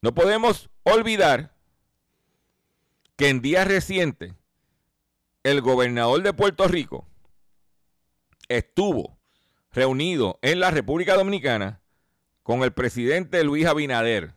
No 0.00 0.14
podemos 0.14 0.70
olvidar 0.82 1.54
que 3.16 3.28
en 3.28 3.40
días 3.40 3.66
recientes 3.66 4.34
el 5.42 5.60
gobernador 5.60 6.22
de 6.22 6.32
Puerto 6.34 6.68
Rico 6.68 7.06
estuvo 8.48 9.18
reunido 9.72 10.38
en 10.42 10.60
la 10.60 10.70
República 10.70 11.14
Dominicana 11.14 11.80
con 12.42 12.62
el 12.62 12.72
presidente 12.72 13.42
Luis 13.44 13.66
Abinader 13.66 14.34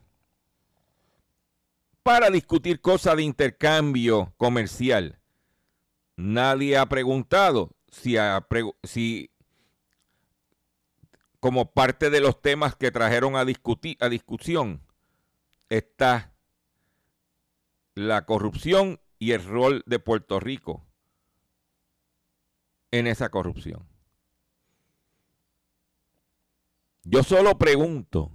para 2.08 2.30
discutir 2.30 2.80
cosas 2.80 3.18
de 3.18 3.22
intercambio 3.22 4.32
comercial. 4.38 5.20
Nadie 6.16 6.78
ha 6.78 6.86
preguntado 6.86 7.76
si, 7.90 9.30
como 11.38 11.70
parte 11.70 12.08
de 12.08 12.22
los 12.22 12.40
temas 12.40 12.74
que 12.76 12.90
trajeron 12.90 13.36
a, 13.36 13.44
discutir, 13.44 13.98
a 14.00 14.08
discusión 14.08 14.80
está 15.68 16.32
la 17.94 18.24
corrupción 18.24 19.00
y 19.18 19.32
el 19.32 19.44
rol 19.44 19.82
de 19.84 19.98
Puerto 19.98 20.40
Rico 20.40 20.86
en 22.90 23.06
esa 23.06 23.28
corrupción. 23.28 23.86
Yo 27.04 27.22
solo 27.22 27.58
pregunto. 27.58 28.32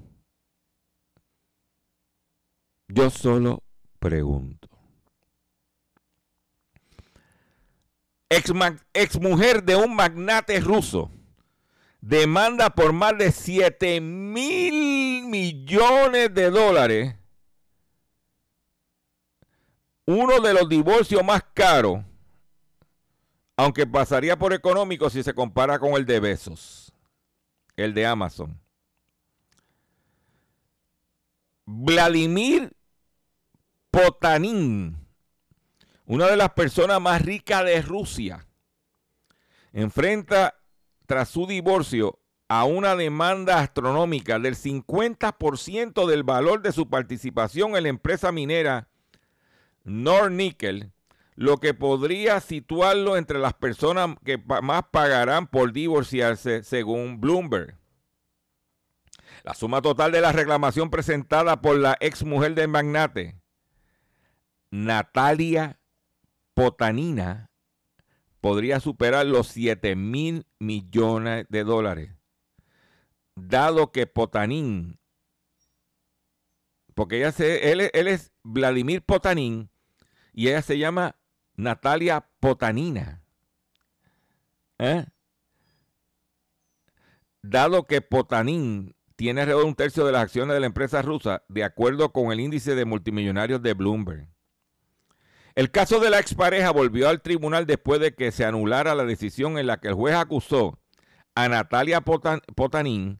Yo 2.93 3.09
solo 3.09 3.63
pregunto. 3.97 4.67
Ex, 8.29 8.51
ex, 8.93 9.19
mujer 9.19 9.63
de 9.63 9.75
un 9.75 9.95
magnate 9.95 10.59
ruso 10.59 11.09
demanda 12.01 12.69
por 12.69 12.93
más 12.93 13.17
de 13.17 13.31
7 13.31 13.99
mil 13.99 15.25
millones 15.25 16.33
de 16.35 16.51
dólares 16.51 17.15
uno 20.05 20.39
de 20.39 20.53
los 20.53 20.69
divorcios 20.69 21.23
más 21.23 21.43
caros, 21.53 21.99
aunque 23.57 23.87
pasaría 23.87 24.37
por 24.37 24.53
económico 24.53 25.09
si 25.09 25.23
se 25.23 25.33
compara 25.33 25.79
con 25.79 25.93
el 25.93 26.05
de 26.05 26.19
Besos, 26.19 26.93
el 27.75 27.95
de 27.95 28.05
Amazon. 28.05 28.59
Vladimir 31.65 32.71
Potanin, 33.93 34.97
una 36.07 36.25
de 36.25 36.35
las 36.35 36.49
personas 36.53 36.99
más 36.99 37.21
ricas 37.21 37.63
de 37.63 37.79
Rusia, 37.83 38.47
enfrenta 39.71 40.55
tras 41.05 41.29
su 41.29 41.45
divorcio 41.45 42.17
a 42.47 42.63
una 42.63 42.95
demanda 42.95 43.59
astronómica 43.59 44.39
del 44.39 44.55
50% 44.55 46.07
del 46.07 46.23
valor 46.23 46.63
de 46.63 46.71
su 46.71 46.89
participación 46.89 47.75
en 47.75 47.83
la 47.83 47.89
empresa 47.89 48.31
minera 48.31 48.87
Nornickel, 49.83 50.91
lo 51.35 51.59
que 51.59 51.75
podría 51.75 52.39
situarlo 52.39 53.15
entre 53.15 53.37
las 53.37 53.53
personas 53.53 54.17
que 54.25 54.41
más 54.63 54.85
pagarán 54.89 55.45
por 55.45 55.71
divorciarse 55.71 56.63
según 56.63 57.21
Bloomberg. 57.21 57.77
La 59.43 59.53
suma 59.53 59.83
total 59.83 60.11
de 60.11 60.21
la 60.21 60.31
reclamación 60.31 60.89
presentada 60.89 61.61
por 61.61 61.77
la 61.77 61.95
ex 61.99 62.23
mujer 62.23 62.55
del 62.55 62.69
magnate, 62.69 63.42
Natalia 64.73 65.79
Potanina, 66.55 67.51
podría 68.41 68.79
superar 68.79 69.23
los 69.27 69.49
7 69.49 69.95
mil 69.95 70.47
millones 70.57 71.45
de 71.49 71.63
dólares, 71.63 72.09
dado 73.35 73.91
que 73.91 74.07
Potanin, 74.07 74.97
porque 76.95 77.17
ella 77.17 77.31
se, 77.31 77.71
él, 77.71 77.81
es 77.93 78.31
Vladimir 78.41 79.03
Potanin 79.03 79.69
y 80.33 80.47
ella 80.47 80.63
se 80.63 80.79
llama 80.79 81.17
Natalia 81.55 82.27
Potanina. 82.39 83.23
¿Eh? 84.79 85.05
Dado 87.43 87.85
que 87.85 88.01
Potanin 88.01 88.95
tiene 89.15 89.41
alrededor 89.41 89.65
de 89.65 89.69
un 89.69 89.75
tercio 89.75 90.03
de 90.03 90.13
las 90.13 90.23
acciones 90.23 90.55
de 90.55 90.61
la 90.61 90.65
empresa 90.65 91.03
rusa, 91.03 91.43
de 91.47 91.63
acuerdo 91.63 92.11
con 92.11 92.31
el 92.31 92.39
índice 92.39 92.73
de 92.73 92.85
multimillonarios 92.85 93.61
de 93.61 93.75
Bloomberg. 93.75 94.32
El 95.55 95.69
caso 95.69 95.99
de 95.99 96.09
la 96.09 96.19
expareja 96.19 96.71
volvió 96.71 97.09
al 97.09 97.21
tribunal 97.21 97.67
después 97.67 97.99
de 97.99 98.15
que 98.15 98.31
se 98.31 98.43
anulara 98.43 98.95
la 98.95 99.05
decisión 99.05 99.59
en 99.59 99.67
la 99.67 99.79
que 99.79 99.89
el 99.89 99.93
juez 99.93 100.15
acusó 100.15 100.79
a 101.35 101.47
Natalia 101.47 102.01
Potanin 102.01 103.19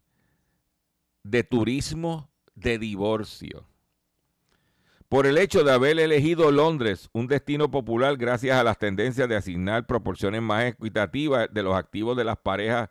de 1.23 1.43
turismo 1.43 2.29
de 2.55 2.79
divorcio. 2.79 3.67
Por 5.09 5.27
el 5.27 5.37
hecho 5.37 5.63
de 5.63 5.71
haber 5.71 5.99
elegido 5.99 6.51
Londres, 6.51 7.09
un 7.13 7.27
destino 7.27 7.69
popular 7.69 8.17
gracias 8.17 8.57
a 8.57 8.63
las 8.63 8.79
tendencias 8.79 9.29
de 9.29 9.35
asignar 9.35 9.85
proporciones 9.85 10.41
más 10.41 10.65
equitativas 10.65 11.49
de 11.51 11.61
los 11.61 11.75
activos 11.75 12.17
de 12.17 12.23
las 12.23 12.37
parejas 12.37 12.89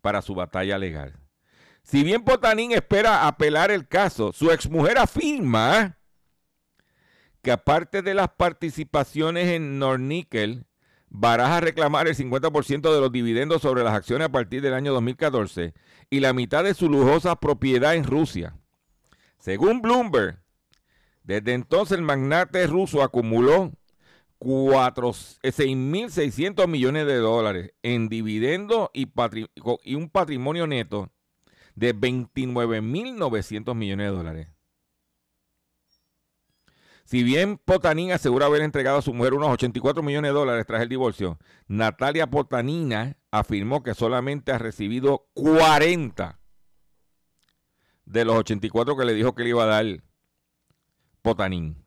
para 0.00 0.22
su 0.22 0.34
batalla 0.34 0.78
legal. 0.78 1.18
Si 1.82 2.02
bien 2.02 2.24
Potanín 2.24 2.72
espera 2.72 3.26
apelar 3.26 3.70
el 3.70 3.86
caso, 3.86 4.32
su 4.32 4.50
exmujer 4.50 4.96
afirma 4.96 5.98
que 7.44 7.52
aparte 7.52 8.02
de 8.02 8.14
las 8.14 8.30
participaciones 8.30 9.50
en 9.50 9.78
Nornickel, 9.78 10.66
baraja 11.10 11.60
reclamar 11.60 12.08
el 12.08 12.16
50% 12.16 12.92
de 12.92 13.00
los 13.00 13.12
dividendos 13.12 13.62
sobre 13.62 13.84
las 13.84 13.94
acciones 13.94 14.26
a 14.26 14.32
partir 14.32 14.62
del 14.62 14.74
año 14.74 14.92
2014 14.94 15.74
y 16.10 16.18
la 16.18 16.32
mitad 16.32 16.64
de 16.64 16.74
su 16.74 16.88
lujosa 16.88 17.36
propiedad 17.36 17.94
en 17.94 18.02
Rusia. 18.02 18.56
Según 19.38 19.80
Bloomberg, 19.82 20.40
desde 21.22 21.52
entonces 21.52 21.98
el 21.98 22.02
magnate 22.02 22.66
ruso 22.66 23.00
acumuló 23.02 23.70
6.600 24.40 26.66
millones 26.66 27.06
de 27.06 27.16
dólares 27.16 27.72
en 27.82 28.08
dividendos 28.08 28.88
y, 28.94 29.06
y 29.84 29.94
un 29.94 30.08
patrimonio 30.08 30.66
neto 30.66 31.10
de 31.74 31.94
29.900 31.94 33.74
millones 33.74 34.10
de 34.10 34.16
dólares. 34.16 34.53
Si 37.04 37.22
bien 37.22 37.58
Potanín 37.58 38.12
asegura 38.12 38.46
haber 38.46 38.62
entregado 38.62 38.98
a 38.98 39.02
su 39.02 39.12
mujer 39.12 39.34
unos 39.34 39.50
84 39.50 40.02
millones 40.02 40.30
de 40.30 40.34
dólares 40.34 40.66
tras 40.66 40.82
el 40.82 40.88
divorcio, 40.88 41.38
Natalia 41.68 42.28
Potanina 42.28 43.18
afirmó 43.30 43.82
que 43.82 43.94
solamente 43.94 44.52
ha 44.52 44.58
recibido 44.58 45.28
40 45.34 46.38
de 48.06 48.24
los 48.24 48.36
84 48.36 48.96
que 48.96 49.04
le 49.04 49.12
dijo 49.12 49.34
que 49.34 49.42
le 49.44 49.50
iba 49.50 49.64
a 49.64 49.66
dar 49.66 50.02
Potanín. 51.20 51.84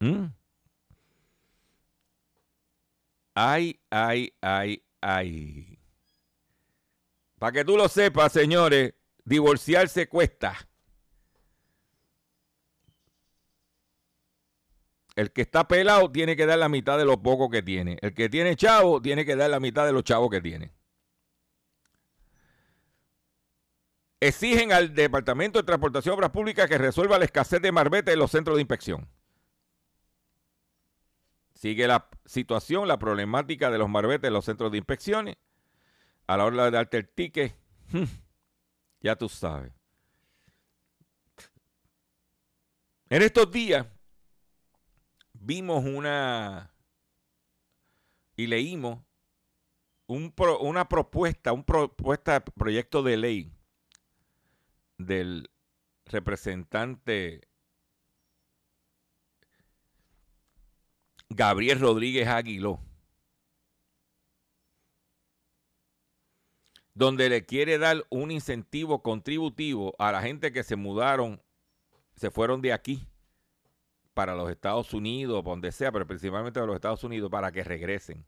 ¿Mm? 0.00 0.26
Ay, 3.34 3.80
ay, 3.90 4.34
ay, 4.40 4.82
ay. 5.00 5.78
Para 7.38 7.52
que 7.52 7.64
tú 7.64 7.76
lo 7.76 7.88
sepas, 7.88 8.32
señores, 8.32 8.94
divorciarse 9.24 10.08
cuesta. 10.08 10.68
El 15.18 15.32
que 15.32 15.42
está 15.42 15.66
pelado 15.66 16.12
tiene 16.12 16.36
que 16.36 16.46
dar 16.46 16.60
la 16.60 16.68
mitad 16.68 16.96
de 16.96 17.04
lo 17.04 17.20
poco 17.20 17.50
que 17.50 17.60
tiene. 17.60 17.98
El 18.02 18.14
que 18.14 18.28
tiene 18.28 18.54
chavo 18.54 19.02
tiene 19.02 19.24
que 19.24 19.34
dar 19.34 19.50
la 19.50 19.58
mitad 19.58 19.84
de 19.84 19.90
los 19.90 20.04
chavos 20.04 20.30
que 20.30 20.40
tiene. 20.40 20.70
Exigen 24.20 24.70
al 24.70 24.94
Departamento 24.94 25.58
de 25.58 25.64
Transportación 25.64 26.12
y 26.12 26.16
Obras 26.18 26.30
Públicas 26.30 26.68
que 26.68 26.78
resuelva 26.78 27.18
la 27.18 27.24
escasez 27.24 27.60
de 27.60 27.72
marbete 27.72 28.12
en 28.12 28.20
los 28.20 28.30
centros 28.30 28.58
de 28.58 28.60
inspección. 28.60 29.08
Sigue 31.52 31.88
la 31.88 32.08
situación, 32.24 32.86
la 32.86 33.00
problemática 33.00 33.72
de 33.72 33.78
los 33.78 33.88
marbetes 33.88 34.28
en 34.28 34.34
los 34.34 34.44
centros 34.44 34.70
de 34.70 34.78
inspecciones 34.78 35.36
a 36.28 36.36
la 36.36 36.44
hora 36.44 36.66
de 36.66 36.70
darte 36.70 36.96
el 36.96 37.08
ticket, 37.08 37.56
hmm, 37.90 38.04
ya 39.00 39.16
tú 39.16 39.28
sabes. 39.28 39.72
En 43.10 43.22
estos 43.22 43.50
días 43.50 43.84
vimos 45.40 45.84
una 45.84 46.72
y 48.36 48.46
leímos 48.46 49.00
una 50.06 50.88
propuesta, 50.88 51.52
un 51.52 51.64
propuesta, 51.64 52.42
proyecto 52.44 53.02
de 53.02 53.16
ley 53.16 53.52
del 54.96 55.50
representante 56.06 57.48
Gabriel 61.28 61.78
Rodríguez 61.78 62.26
Aguiló, 62.26 62.80
donde 66.94 67.28
le 67.28 67.44
quiere 67.44 67.76
dar 67.76 68.06
un 68.08 68.30
incentivo 68.30 69.02
contributivo 69.02 69.94
a 69.98 70.10
la 70.10 70.22
gente 70.22 70.52
que 70.52 70.62
se 70.62 70.76
mudaron, 70.76 71.42
se 72.16 72.30
fueron 72.30 72.62
de 72.62 72.72
aquí 72.72 73.06
para 74.18 74.34
los 74.34 74.50
Estados 74.50 74.92
Unidos, 74.94 75.44
donde 75.44 75.70
sea, 75.70 75.92
pero 75.92 76.04
principalmente 76.04 76.58
a 76.58 76.64
los 76.64 76.74
Estados 76.74 77.04
Unidos, 77.04 77.30
para 77.30 77.52
que 77.52 77.62
regresen. 77.62 78.26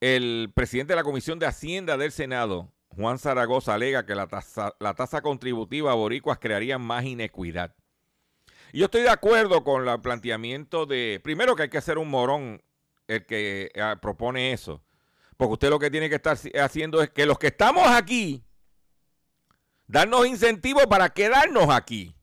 El 0.00 0.50
presidente 0.54 0.94
de 0.94 0.96
la 0.96 1.04
Comisión 1.04 1.38
de 1.38 1.44
Hacienda 1.44 1.98
del 1.98 2.10
Senado, 2.10 2.72
Juan 2.88 3.18
Zaragoza, 3.18 3.74
alega 3.74 4.06
que 4.06 4.14
la 4.14 4.28
tasa, 4.28 5.20
contributiva 5.20 5.92
a 5.92 5.94
boricuas 5.94 6.38
crearía 6.38 6.78
más 6.78 7.04
inequidad. 7.04 7.74
Yo 8.72 8.86
estoy 8.86 9.02
de 9.02 9.10
acuerdo 9.10 9.62
con 9.62 9.86
el 9.86 10.00
planteamiento 10.00 10.86
de, 10.86 11.20
primero 11.22 11.54
que 11.54 11.64
hay 11.64 11.68
que 11.68 11.76
hacer 11.76 11.98
un 11.98 12.08
morón 12.08 12.62
el 13.08 13.26
que 13.26 13.70
eh, 13.74 13.96
propone 14.00 14.54
eso, 14.54 14.82
porque 15.36 15.52
usted 15.52 15.68
lo 15.68 15.78
que 15.78 15.90
tiene 15.90 16.08
que 16.08 16.14
estar 16.14 16.38
haciendo 16.62 17.02
es 17.02 17.10
que 17.10 17.26
los 17.26 17.38
que 17.38 17.48
estamos 17.48 17.86
aquí, 17.88 18.42
darnos 19.90 20.26
incentivos 20.26 20.86
para 20.86 21.08
quedarnos 21.10 21.68
aquí 21.70 22.14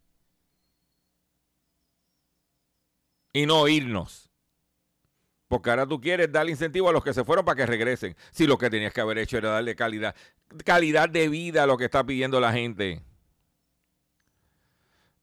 y 3.33 3.45
no 3.45 3.67
irnos. 3.67 4.31
Porque 5.47 5.69
ahora 5.69 5.85
tú 5.85 6.01
quieres 6.01 6.31
darle 6.31 6.51
incentivo 6.51 6.89
a 6.89 6.91
los 6.91 7.03
que 7.03 7.13
se 7.13 7.23
fueron 7.23 7.45
para 7.45 7.55
que 7.55 7.65
regresen. 7.65 8.15
Si 8.31 8.47
lo 8.47 8.57
que 8.57 8.69
tenías 8.69 8.93
que 8.93 9.01
haber 9.01 9.17
hecho 9.17 9.37
era 9.37 9.51
darle 9.51 9.75
calidad, 9.75 10.15
calidad 10.65 11.09
de 11.09 11.29
vida 11.29 11.63
a 11.63 11.67
lo 11.67 11.77
que 11.77 11.85
está 11.85 12.05
pidiendo 12.05 12.39
la 12.39 12.51
gente. 12.51 13.01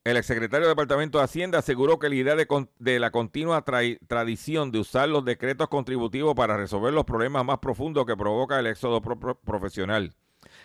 El 0.02 0.18
exsecretario 0.18 0.66
del 0.66 0.76
Departamento 0.76 1.18
de 1.18 1.24
Hacienda 1.24 1.58
aseguró 1.58 1.98
que 1.98 2.10
la 2.10 2.14
idea 2.14 2.36
de, 2.36 2.98
la 2.98 3.10
continua 3.10 3.64
tradición 3.64 4.70
de 4.70 4.80
usar 4.80 5.08
los 5.08 5.24
decretos 5.24 5.68
contributivos 5.68 6.34
para 6.34 6.58
resolver 6.58 6.92
los 6.92 7.04
problemas 7.04 7.44
más 7.44 7.58
profundos 7.58 8.04
que 8.04 8.16
provoca 8.16 8.58
el 8.58 8.66
éxodo 8.66 9.00
profesional. 9.00 10.14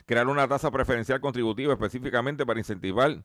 Crear 0.06 0.28
una 0.28 0.48
tasa 0.48 0.72
preferencial 0.72 1.22
contributiva 1.22 1.74
específicamente 1.74 2.46
para 2.46 2.60
incentivar 2.60 3.24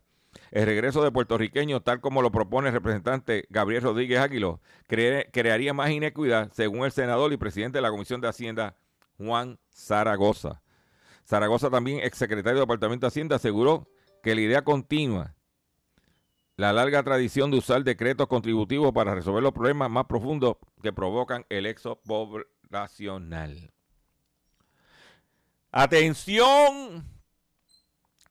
el 0.50 0.66
regreso 0.66 1.02
de 1.02 1.12
puertorriqueños, 1.12 1.82
tal 1.84 2.00
como 2.00 2.22
lo 2.22 2.30
propone 2.32 2.68
el 2.68 2.74
representante 2.74 3.46
Gabriel 3.50 3.82
Rodríguez 3.82 4.18
Águilo, 4.18 4.60
crearía 4.86 5.74
más 5.74 5.90
inequidad, 5.90 6.50
según 6.52 6.84
el 6.84 6.92
senador 6.92 7.32
y 7.32 7.36
presidente 7.36 7.78
de 7.78 7.82
la 7.82 7.90
Comisión 7.90 8.20
de 8.20 8.28
Hacienda, 8.28 8.76
Juan 9.16 9.58
Zaragoza. 9.70 10.62
Zaragoza, 11.26 11.70
también 11.70 12.00
exsecretario 12.00 12.58
del 12.58 12.66
Departamento 12.66 13.06
de 13.06 13.08
Hacienda, 13.08 13.36
aseguró 13.36 13.88
que 14.22 14.34
la 14.34 14.40
idea 14.40 14.62
continua, 14.62 15.34
la 16.56 16.72
larga 16.72 17.02
tradición 17.02 17.50
de 17.50 17.58
usar 17.58 17.82
decretos 17.82 18.28
contributivos 18.28 18.92
para 18.92 19.14
resolver 19.14 19.42
los 19.42 19.52
problemas 19.52 19.90
más 19.90 20.06
profundos 20.06 20.56
que 20.82 20.92
provocan 20.92 21.44
el 21.48 21.66
éxodo 21.66 22.00
poblacional. 22.02 23.73
Atención, 25.76 27.04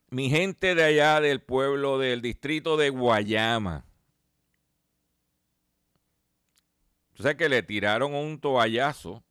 mi 0.09 0.29
gente 0.29 0.75
de 0.75 0.83
allá 0.85 1.19
del 1.19 1.41
pueblo 1.41 1.99
del 1.99 2.21
distrito 2.21 2.77
de 2.77 2.89
Guayama. 2.89 3.83
Sea 7.15 7.35
que 7.35 7.49
le 7.49 7.61
tiraron 7.61 8.15
un 8.15 8.39
toallazo 8.39 9.25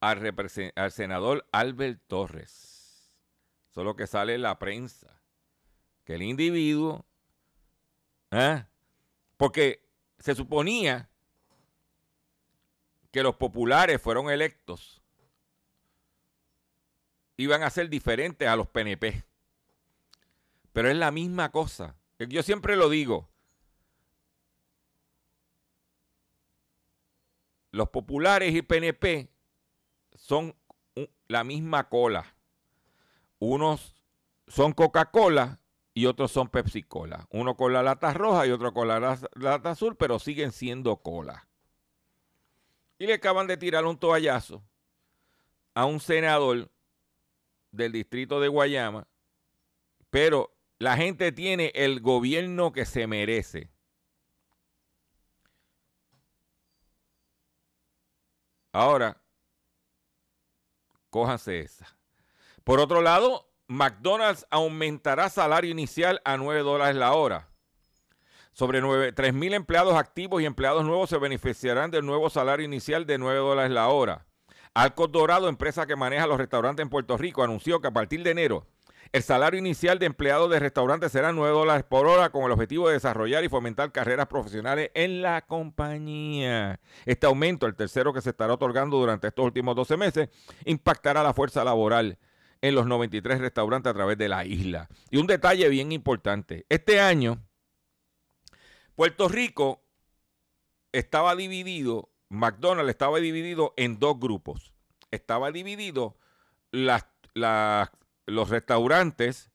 al, 0.00 0.20
senador 0.90 1.48
Albert 1.52 2.02
Torres. 2.06 3.10
Solo 3.70 3.96
que 3.96 4.06
sale 4.06 4.34
en 4.34 4.42
la 4.42 4.58
prensa. 4.58 5.22
Que 6.04 6.16
el 6.16 6.22
individuo, 6.22 7.06
¿eh? 8.30 8.62
porque 9.38 9.88
se 10.18 10.34
suponía 10.34 11.08
que 13.10 13.22
los 13.22 13.36
populares 13.36 14.02
fueron 14.02 14.28
electos 14.28 15.01
iban 17.42 17.62
a 17.62 17.70
ser 17.70 17.88
diferentes 17.88 18.46
a 18.48 18.56
los 18.56 18.68
PNP. 18.68 19.24
Pero 20.72 20.88
es 20.88 20.96
la 20.96 21.10
misma 21.10 21.50
cosa. 21.50 21.96
Yo 22.18 22.42
siempre 22.42 22.76
lo 22.76 22.88
digo. 22.88 23.28
Los 27.70 27.88
populares 27.88 28.54
y 28.54 28.62
PNP 28.62 29.30
son 30.14 30.54
la 31.26 31.44
misma 31.44 31.88
cola. 31.88 32.34
Unos 33.38 33.94
son 34.46 34.72
Coca-Cola 34.72 35.58
y 35.94 36.06
otros 36.06 36.30
son 36.30 36.48
Pepsi-Cola. 36.48 37.26
Uno 37.30 37.56
con 37.56 37.72
la 37.72 37.82
lata 37.82 38.12
roja 38.12 38.46
y 38.46 38.50
otro 38.50 38.72
con 38.72 38.88
la 38.88 39.18
lata 39.34 39.70
azul, 39.70 39.96
pero 39.96 40.18
siguen 40.18 40.52
siendo 40.52 40.96
cola. 40.98 41.48
Y 42.98 43.06
le 43.06 43.14
acaban 43.14 43.46
de 43.46 43.56
tirar 43.56 43.84
un 43.84 43.98
toallazo 43.98 44.62
a 45.74 45.86
un 45.86 46.00
senador 46.00 46.70
del 47.72 47.92
distrito 47.92 48.40
de 48.40 48.48
Guayama, 48.48 49.08
pero 50.10 50.54
la 50.78 50.96
gente 50.96 51.32
tiene 51.32 51.72
el 51.74 52.00
gobierno 52.00 52.72
que 52.72 52.84
se 52.84 53.06
merece. 53.06 53.70
Ahora, 58.72 59.20
cójanse 61.10 61.60
esa. 61.60 61.96
Por 62.64 62.80
otro 62.80 63.02
lado, 63.02 63.50
McDonald's 63.66 64.46
aumentará 64.50 65.28
salario 65.28 65.70
inicial 65.70 66.20
a 66.24 66.36
9 66.36 66.60
dólares 66.60 66.96
la 66.96 67.12
hora. 67.12 67.48
Sobre 68.52 69.12
3 69.12 69.34
mil 69.34 69.54
empleados 69.54 69.94
activos 69.94 70.42
y 70.42 70.46
empleados 70.46 70.84
nuevos 70.84 71.08
se 71.08 71.18
beneficiarán 71.18 71.90
del 71.90 72.04
nuevo 72.04 72.28
salario 72.28 72.66
inicial 72.66 73.06
de 73.06 73.18
9 73.18 73.38
dólares 73.38 73.72
la 73.72 73.88
hora. 73.88 74.26
Alcos 74.74 75.12
Dorado, 75.12 75.48
empresa 75.48 75.86
que 75.86 75.96
maneja 75.96 76.26
los 76.26 76.38
restaurantes 76.38 76.82
en 76.82 76.88
Puerto 76.88 77.18
Rico, 77.18 77.42
anunció 77.42 77.80
que 77.80 77.88
a 77.88 77.92
partir 77.92 78.22
de 78.22 78.30
enero 78.30 78.66
el 79.12 79.22
salario 79.22 79.58
inicial 79.58 79.98
de 79.98 80.06
empleados 80.06 80.50
de 80.50 80.58
restaurantes 80.58 81.12
será 81.12 81.32
9 81.32 81.52
dólares 81.52 81.84
por 81.86 82.06
hora 82.06 82.30
con 82.30 82.44
el 82.44 82.52
objetivo 82.52 82.88
de 82.88 82.94
desarrollar 82.94 83.44
y 83.44 83.50
fomentar 83.50 83.92
carreras 83.92 84.26
profesionales 84.26 84.90
en 84.94 85.20
la 85.20 85.42
compañía. 85.42 86.80
Este 87.04 87.26
aumento, 87.26 87.66
el 87.66 87.74
tercero 87.74 88.14
que 88.14 88.22
se 88.22 88.30
estará 88.30 88.54
otorgando 88.54 88.96
durante 88.96 89.28
estos 89.28 89.44
últimos 89.44 89.76
12 89.76 89.98
meses, 89.98 90.28
impactará 90.64 91.22
la 91.22 91.34
fuerza 91.34 91.62
laboral 91.62 92.18
en 92.62 92.74
los 92.74 92.86
93 92.86 93.40
restaurantes 93.40 93.90
a 93.90 93.94
través 93.94 94.16
de 94.16 94.28
la 94.28 94.46
isla. 94.46 94.88
Y 95.10 95.18
un 95.18 95.26
detalle 95.26 95.68
bien 95.68 95.92
importante, 95.92 96.64
este 96.70 96.98
año 96.98 97.44
Puerto 98.94 99.28
Rico 99.28 99.82
estaba 100.92 101.36
dividido 101.36 102.11
McDonald's 102.32 102.88
estaba 102.88 103.18
dividido 103.18 103.74
en 103.76 103.98
dos 103.98 104.18
grupos. 104.18 104.72
Estaba 105.10 105.52
dividido 105.52 106.16
los 106.72 108.48
restaurantes 108.48 109.50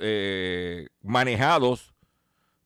eh, 0.00 0.88
manejados 1.00 1.94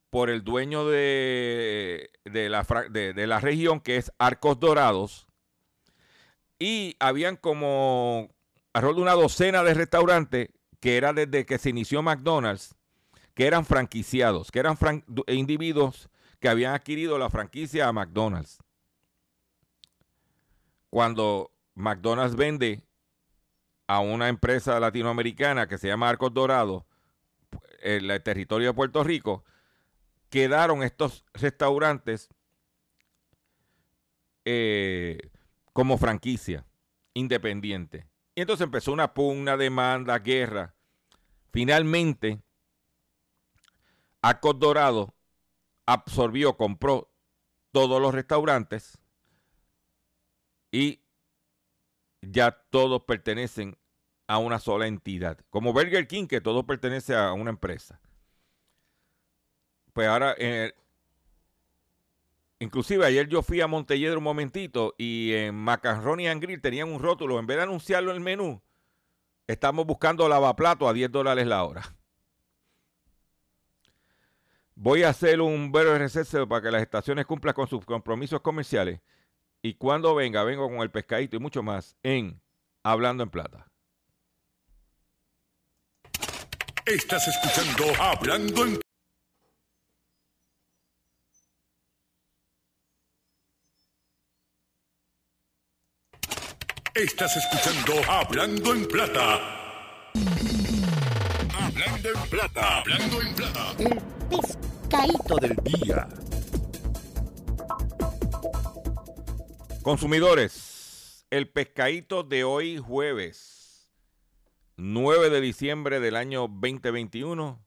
por 0.08 0.30
el 0.30 0.42
dueño 0.42 0.86
de, 0.86 2.10
la, 2.24 2.66
de, 2.90 3.26
la, 3.26 3.40
región, 3.40 3.80
que 3.80 3.98
es 3.98 4.10
Arcos 4.16 4.58
Dorados, 4.58 5.26
y 6.58 6.96
habían 6.98 7.36
como 7.36 8.30
alrededor 8.72 8.96
de 8.96 9.02
una 9.02 9.12
docena 9.12 9.62
de 9.62 9.74
restaurantes 9.74 10.48
que 10.80 10.96
era 10.96 11.12
desde 11.12 11.44
que 11.44 11.58
se 11.58 11.68
inició 11.68 12.00
McDonald's, 12.00 12.74
que 13.34 13.46
eran 13.46 13.66
franquiciados, 13.66 14.50
que 14.50 14.60
eran 14.60 14.78
individuos 15.26 16.08
que 16.40 16.48
habían 16.48 16.72
adquirido 16.72 17.18
la 17.18 17.28
franquicia 17.28 17.86
a 17.86 17.92
McDonald's 17.92 18.58
cuando 20.92 21.50
McDonald's 21.74 22.36
vende 22.36 22.82
a 23.86 24.00
una 24.00 24.28
empresa 24.28 24.78
latinoamericana 24.78 25.66
que 25.66 25.78
se 25.78 25.88
llama 25.88 26.10
Arcos 26.10 26.34
Dorado 26.34 26.84
en 27.80 28.10
el 28.10 28.22
territorio 28.22 28.68
de 28.68 28.74
Puerto 28.74 29.02
Rico, 29.02 29.42
quedaron 30.28 30.82
estos 30.82 31.24
restaurantes 31.32 32.28
eh, 34.44 35.30
como 35.72 35.96
franquicia 35.96 36.66
independiente. 37.14 38.06
Y 38.34 38.42
entonces 38.42 38.64
empezó 38.64 38.92
una 38.92 39.14
pugna, 39.14 39.56
demanda, 39.56 40.18
guerra. 40.18 40.74
Finalmente, 41.52 42.42
Arcos 44.20 44.58
Dorado 44.58 45.14
absorbió, 45.86 46.58
compró 46.58 47.10
todos 47.70 47.98
los 47.98 48.12
restaurantes 48.12 49.01
y 50.72 51.00
ya 52.22 52.50
todos 52.70 53.02
pertenecen 53.02 53.76
a 54.26 54.38
una 54.38 54.58
sola 54.58 54.86
entidad. 54.86 55.38
Como 55.50 55.72
Burger 55.72 56.08
King, 56.08 56.26
que 56.26 56.40
todo 56.40 56.66
pertenece 56.66 57.14
a 57.14 57.32
una 57.34 57.50
empresa. 57.50 58.00
Pues 59.92 60.08
ahora, 60.08 60.34
inclusive 62.58 63.04
ayer 63.04 63.28
yo 63.28 63.42
fui 63.42 63.60
a 63.60 63.66
Montelledro 63.66 64.18
un 64.18 64.24
momentito 64.24 64.94
y 64.96 65.34
en 65.34 65.54
Macaroni 65.54 66.28
and 66.28 66.40
Grill 66.40 66.62
tenían 66.62 66.88
un 66.88 67.00
rótulo. 67.00 67.38
En 67.38 67.46
vez 67.46 67.58
de 67.58 67.64
anunciarlo 67.64 68.10
en 68.10 68.16
el 68.16 68.22
menú, 68.22 68.62
estamos 69.46 69.84
buscando 69.84 70.26
lavaplato 70.28 70.88
a 70.88 70.94
10 70.94 71.12
dólares 71.12 71.46
la 71.46 71.64
hora. 71.64 71.82
Voy 74.74 75.02
a 75.02 75.10
hacer 75.10 75.42
un 75.42 75.70
breve 75.70 75.98
receso 75.98 76.48
para 76.48 76.62
que 76.62 76.70
las 76.70 76.80
estaciones 76.80 77.26
cumplan 77.26 77.54
con 77.54 77.68
sus 77.68 77.84
compromisos 77.84 78.40
comerciales. 78.40 79.00
Y 79.64 79.74
cuando 79.74 80.16
venga, 80.16 80.42
vengo 80.42 80.68
con 80.68 80.78
el 80.78 80.90
pescadito 80.90 81.36
y 81.36 81.38
mucho 81.38 81.62
más 81.62 81.96
en 82.02 82.42
Hablando 82.82 83.22
en 83.22 83.30
Plata. 83.30 83.68
Estás 86.84 87.28
escuchando 87.28 87.84
Hablando 88.02 88.64
en 88.66 88.80
Estás 96.94 97.36
escuchando 97.36 98.10
Hablando 98.10 98.74
en 98.74 98.88
Plata. 98.88 100.12
Hablando 101.54 102.08
en 102.08 102.30
Plata. 102.30 102.78
Hablando 102.80 103.22
en 103.22 103.34
Plata. 103.36 103.74
El 103.78 104.02
pescadito 104.28 105.36
del 105.36 105.56
día. 105.62 106.21
Consumidores, 109.82 111.26
el 111.30 111.48
pescadito 111.48 112.22
de 112.22 112.44
hoy 112.44 112.78
jueves 112.78 113.90
9 114.76 115.28
de 115.28 115.40
diciembre 115.40 115.98
del 115.98 116.14
año 116.14 116.42
2021 116.42 117.60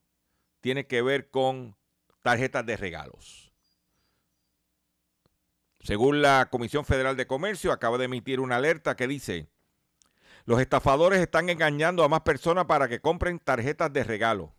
tiene 0.62 0.88
que 0.88 1.01
ver 1.01 1.30
con 1.30 1.75
tarjetas 2.21 2.65
de 2.65 2.78
regalos. 2.78 3.51
Según 5.82 6.21
la 6.21 6.47
Comisión 6.49 6.86
Federal 6.86 7.17
de 7.17 7.28
Comercio, 7.28 7.73
acaba 7.73 7.97
de 7.97 8.06
emitir 8.06 8.39
una 8.39 8.56
alerta 8.56 8.95
que 8.95 9.08
dice, 9.08 9.49
los 10.45 10.62
estafadores 10.62 11.19
están 11.19 11.49
engañando 11.49 12.01
a 12.06 12.08
más 12.08 12.21
personas 12.21 12.63
para 12.63 12.88
que 12.88 13.01
compren 13.01 13.39
tarjetas 13.39 13.91
de 13.91 14.06
regalo. 14.06 14.56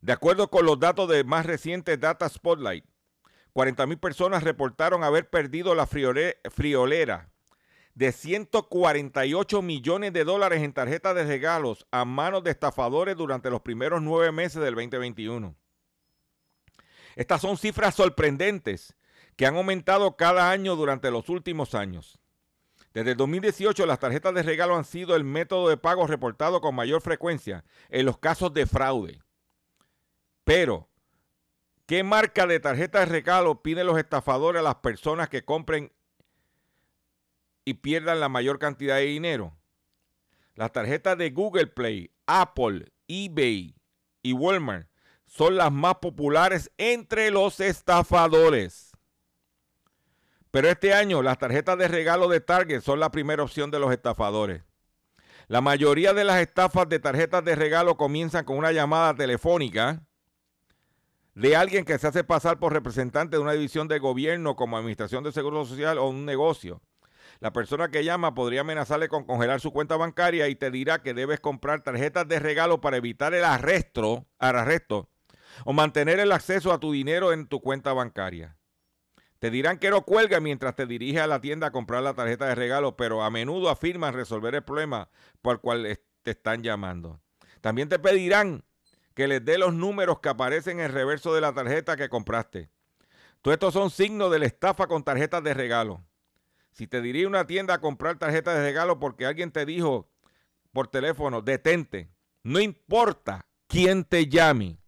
De 0.00 0.12
acuerdo 0.12 0.48
con 0.48 0.64
los 0.64 0.80
datos 0.80 1.08
de 1.08 1.24
más 1.24 1.44
recientes 1.44 2.00
Data 2.00 2.28
Spotlight, 2.28 2.84
40 3.52 3.86
personas 3.96 4.42
reportaron 4.42 5.04
haber 5.04 5.28
perdido 5.28 5.74
la 5.74 5.86
friolera 5.86 7.30
de 7.94 8.12
148 8.12 9.62
millones 9.62 10.12
de 10.12 10.24
dólares 10.24 10.62
en 10.62 10.72
tarjetas 10.72 11.14
de 11.14 11.24
regalos 11.24 11.86
a 11.90 12.04
manos 12.04 12.44
de 12.44 12.50
estafadores 12.50 13.16
durante 13.16 13.50
los 13.50 13.60
primeros 13.60 14.00
nueve 14.00 14.32
meses 14.32 14.62
del 14.62 14.74
2021. 14.74 15.54
Estas 17.16 17.42
son 17.42 17.58
cifras 17.58 17.94
sorprendentes 17.94 18.96
que 19.36 19.46
han 19.46 19.56
aumentado 19.56 20.16
cada 20.16 20.50
año 20.50 20.76
durante 20.76 21.10
los 21.10 21.28
últimos 21.28 21.74
años. 21.74 22.18
Desde 22.94 23.10
el 23.10 23.16
2018 23.16 23.84
las 23.84 23.98
tarjetas 23.98 24.32
de 24.34 24.44
regalo 24.44 24.76
han 24.76 24.84
sido 24.84 25.14
el 25.14 25.24
método 25.24 25.68
de 25.68 25.76
pago 25.76 26.06
reportado 26.06 26.60
con 26.60 26.74
mayor 26.74 27.02
frecuencia 27.02 27.64
en 27.90 28.06
los 28.06 28.18
casos 28.18 28.54
de 28.54 28.66
fraude. 28.66 29.20
Pero, 30.50 30.88
¿qué 31.86 32.02
marca 32.02 32.44
de 32.44 32.58
tarjeta 32.58 32.98
de 32.98 33.06
regalo 33.06 33.62
piden 33.62 33.86
los 33.86 33.96
estafadores 33.96 34.58
a 34.58 34.64
las 34.64 34.74
personas 34.74 35.28
que 35.28 35.44
compren 35.44 35.92
y 37.64 37.74
pierdan 37.74 38.18
la 38.18 38.28
mayor 38.28 38.58
cantidad 38.58 38.96
de 38.96 39.04
dinero. 39.04 39.56
Las 40.56 40.72
tarjetas 40.72 41.16
de 41.18 41.30
Google 41.30 41.68
Play, 41.68 42.10
Apple, 42.26 42.90
eBay 43.06 43.76
y 44.24 44.32
Walmart 44.32 44.88
son 45.24 45.54
las 45.54 45.70
más 45.70 45.98
populares 46.02 46.72
entre 46.78 47.30
los 47.30 47.60
estafadores. 47.60 48.90
Pero 50.50 50.68
este 50.68 50.94
año 50.94 51.22
las 51.22 51.38
tarjetas 51.38 51.78
de 51.78 51.86
regalo 51.86 52.26
de 52.26 52.40
Target 52.40 52.80
son 52.80 52.98
la 52.98 53.12
primera 53.12 53.44
opción 53.44 53.70
de 53.70 53.78
los 53.78 53.92
estafadores. 53.92 54.64
La 55.46 55.60
mayoría 55.60 56.12
de 56.12 56.24
las 56.24 56.40
estafas 56.40 56.88
de 56.88 56.98
tarjetas 56.98 57.44
de 57.44 57.54
regalo 57.54 57.96
comienzan 57.96 58.44
con 58.44 58.58
una 58.58 58.72
llamada 58.72 59.14
telefónica 59.14 60.02
de 61.34 61.56
alguien 61.56 61.84
que 61.84 61.98
se 61.98 62.06
hace 62.06 62.24
pasar 62.24 62.58
por 62.58 62.72
representante 62.72 63.36
de 63.36 63.42
una 63.42 63.52
división 63.52 63.88
de 63.88 63.98
gobierno 63.98 64.56
como 64.56 64.76
Administración 64.76 65.24
de 65.24 65.32
Seguro 65.32 65.64
Social 65.64 65.98
o 65.98 66.08
un 66.08 66.24
negocio. 66.24 66.82
La 67.38 67.52
persona 67.52 67.90
que 67.90 68.04
llama 68.04 68.34
podría 68.34 68.60
amenazarle 68.60 69.08
con 69.08 69.24
congelar 69.24 69.60
su 69.60 69.72
cuenta 69.72 69.96
bancaria 69.96 70.48
y 70.48 70.56
te 70.56 70.70
dirá 70.70 71.02
que 71.02 71.14
debes 71.14 71.40
comprar 71.40 71.82
tarjetas 71.82 72.28
de 72.28 72.38
regalo 72.38 72.80
para 72.80 72.98
evitar 72.98 73.32
el 73.32 73.44
arresto, 73.44 74.26
arresto 74.38 75.08
o 75.64 75.72
mantener 75.72 76.20
el 76.20 76.32
acceso 76.32 76.72
a 76.72 76.80
tu 76.80 76.92
dinero 76.92 77.32
en 77.32 77.46
tu 77.46 77.60
cuenta 77.60 77.92
bancaria. 77.92 78.56
Te 79.38 79.50
dirán 79.50 79.78
que 79.78 79.90
no 79.90 80.02
cuelga 80.02 80.38
mientras 80.38 80.76
te 80.76 80.86
diriges 80.86 81.22
a 81.22 81.26
la 81.26 81.40
tienda 81.40 81.68
a 81.68 81.72
comprar 81.72 82.02
la 82.02 82.12
tarjeta 82.12 82.46
de 82.46 82.54
regalo, 82.54 82.96
pero 82.96 83.22
a 83.22 83.30
menudo 83.30 83.70
afirman 83.70 84.12
resolver 84.12 84.54
el 84.54 84.62
problema 84.62 85.08
por 85.40 85.54
el 85.54 85.60
cual 85.60 85.98
te 86.22 86.30
están 86.30 86.62
llamando. 86.62 87.20
También 87.62 87.88
te 87.88 87.98
pedirán 87.98 88.64
que 89.14 89.28
les 89.28 89.44
dé 89.44 89.58
los 89.58 89.74
números 89.74 90.20
que 90.20 90.28
aparecen 90.28 90.78
en 90.78 90.86
el 90.86 90.92
reverso 90.92 91.34
de 91.34 91.40
la 91.40 91.52
tarjeta 91.52 91.96
que 91.96 92.08
compraste. 92.08 92.70
Todos 93.42 93.54
estos 93.54 93.74
son 93.74 93.90
signos 93.90 94.30
de 94.30 94.38
la 94.38 94.46
estafa 94.46 94.86
con 94.86 95.02
tarjetas 95.02 95.42
de 95.42 95.54
regalo. 95.54 96.04
Si 96.72 96.86
te 96.86 97.00
diría 97.00 97.26
una 97.26 97.46
tienda 97.46 97.74
a 97.74 97.80
comprar 97.80 98.18
tarjetas 98.18 98.56
de 98.56 98.62
regalo 98.62 98.98
porque 99.00 99.26
alguien 99.26 99.50
te 99.50 99.66
dijo 99.66 100.08
por 100.72 100.88
teléfono, 100.88 101.42
detente, 101.42 102.10
no 102.42 102.60
importa 102.60 103.46
quién 103.66 104.04
te 104.04 104.26
llame, 104.26 104.78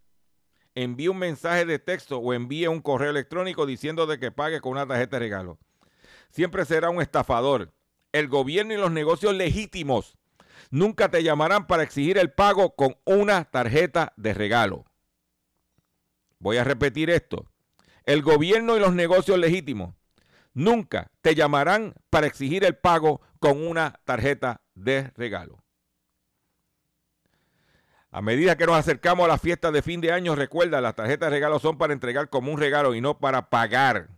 envíe 0.75 1.09
un 1.09 1.17
mensaje 1.17 1.65
de 1.65 1.79
texto 1.79 2.17
o 2.17 2.33
envíe 2.33 2.67
un 2.67 2.81
correo 2.81 3.09
electrónico 3.09 3.65
diciendo 3.65 4.05
de 4.05 4.19
que 4.19 4.31
pague 4.31 4.61
con 4.61 4.73
una 4.73 4.87
tarjeta 4.87 5.17
de 5.17 5.19
regalo. 5.19 5.59
Siempre 6.29 6.65
será 6.65 6.89
un 6.89 7.01
estafador. 7.01 7.73
El 8.11 8.27
gobierno 8.27 8.73
y 8.73 8.77
los 8.77 8.91
negocios 8.91 9.35
legítimos 9.35 10.17
nunca 10.71 11.09
te 11.09 11.23
llamarán 11.23 11.67
para 11.67 11.83
exigir 11.83 12.17
el 12.17 12.31
pago 12.31 12.75
con 12.75 12.97
una 13.05 13.45
tarjeta 13.45 14.13
de 14.17 14.33
regalo. 14.33 14.85
Voy 16.39 16.57
a 16.57 16.63
repetir 16.63 17.09
esto. 17.09 17.45
El 18.05 18.21
gobierno 18.21 18.75
y 18.75 18.79
los 18.79 18.93
negocios 18.93 19.37
legítimos 19.37 19.95
nunca 20.53 21.11
te 21.21 21.35
llamarán 21.35 21.95
para 22.09 22.27
exigir 22.27 22.63
el 22.63 22.75
pago 22.75 23.21
con 23.39 23.65
una 23.65 23.99
tarjeta 24.05 24.61
de 24.75 25.11
regalo. 25.15 25.63
A 28.11 28.21
medida 28.21 28.55
que 28.55 28.67
nos 28.67 28.75
acercamos 28.75 29.25
a 29.25 29.27
la 29.27 29.39
fiesta 29.39 29.71
de 29.71 29.81
fin 29.81 29.99
de 29.99 30.11
año, 30.11 30.35
recuerda, 30.35 30.81
las 30.81 30.95
tarjetas 30.95 31.31
de 31.31 31.35
regalo 31.35 31.57
son 31.57 31.79
para 31.79 31.93
entregar 31.93 32.29
como 32.29 32.51
un 32.51 32.59
regalo 32.59 32.93
y 32.93 33.01
no 33.01 33.17
para 33.17 33.49
pagar. 33.49 34.09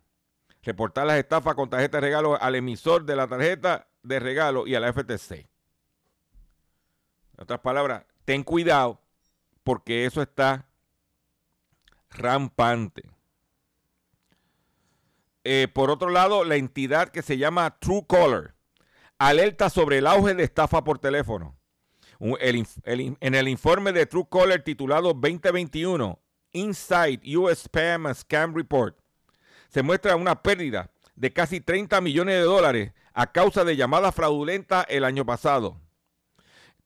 Reportar 0.64 1.06
las 1.06 1.18
estafas 1.18 1.56
con 1.56 1.70
tarjeta 1.70 1.98
de 1.98 2.02
regalo 2.02 2.42
al 2.42 2.56
emisor 2.56 3.06
de 3.06 3.16
la 3.16 3.28
tarjeta 3.28 3.88
de 4.04 4.20
regalo 4.20 4.68
y 4.68 4.76
a 4.76 4.82
la 4.82 4.92
FTC. 4.92 5.48
En 7.38 7.44
otras 7.44 7.60
palabras, 7.60 8.06
ten 8.24 8.44
cuidado 8.44 9.02
porque 9.64 10.06
eso 10.06 10.22
está 10.22 10.68
rampante. 12.10 13.04
Eh, 15.44 15.68
por 15.74 15.92
otro 15.92 16.10
lado, 16.10 16.44
la 16.44 16.56
entidad 16.56 17.10
que 17.10 17.22
se 17.22 17.38
llama 17.38 17.78
Truecaller 17.80 18.56
alerta 19.18 19.70
sobre 19.70 20.00
el 20.00 20.08
auge 20.08 20.34
de 20.34 20.44
estafa 20.44 20.84
por 20.84 21.00
teléfono. 21.00 21.58
en 22.20 23.36
el 23.36 23.48
informe 23.48 23.92
de 23.92 24.06
Truecaller 24.06 24.64
titulado 24.64 25.14
2021 25.14 26.20
Inside 26.54 27.38
US 27.38 27.64
Spam 27.64 28.06
and 28.06 28.16
Scam 28.16 28.56
Report, 28.56 28.98
se 29.70 29.84
muestra 29.84 30.16
una 30.16 30.42
pérdida 30.42 30.90
de 31.16 31.34
casi 31.34 31.60
30 31.60 32.00
millones 32.00 32.36
de 32.36 32.42
dólares 32.42 32.94
a 33.14 33.32
causa 33.32 33.66
de 33.66 33.76
llamadas 33.76 34.16
fraudulentas 34.16 34.86
el 34.90 35.04
año 35.04 35.26
pasado. 35.26 35.82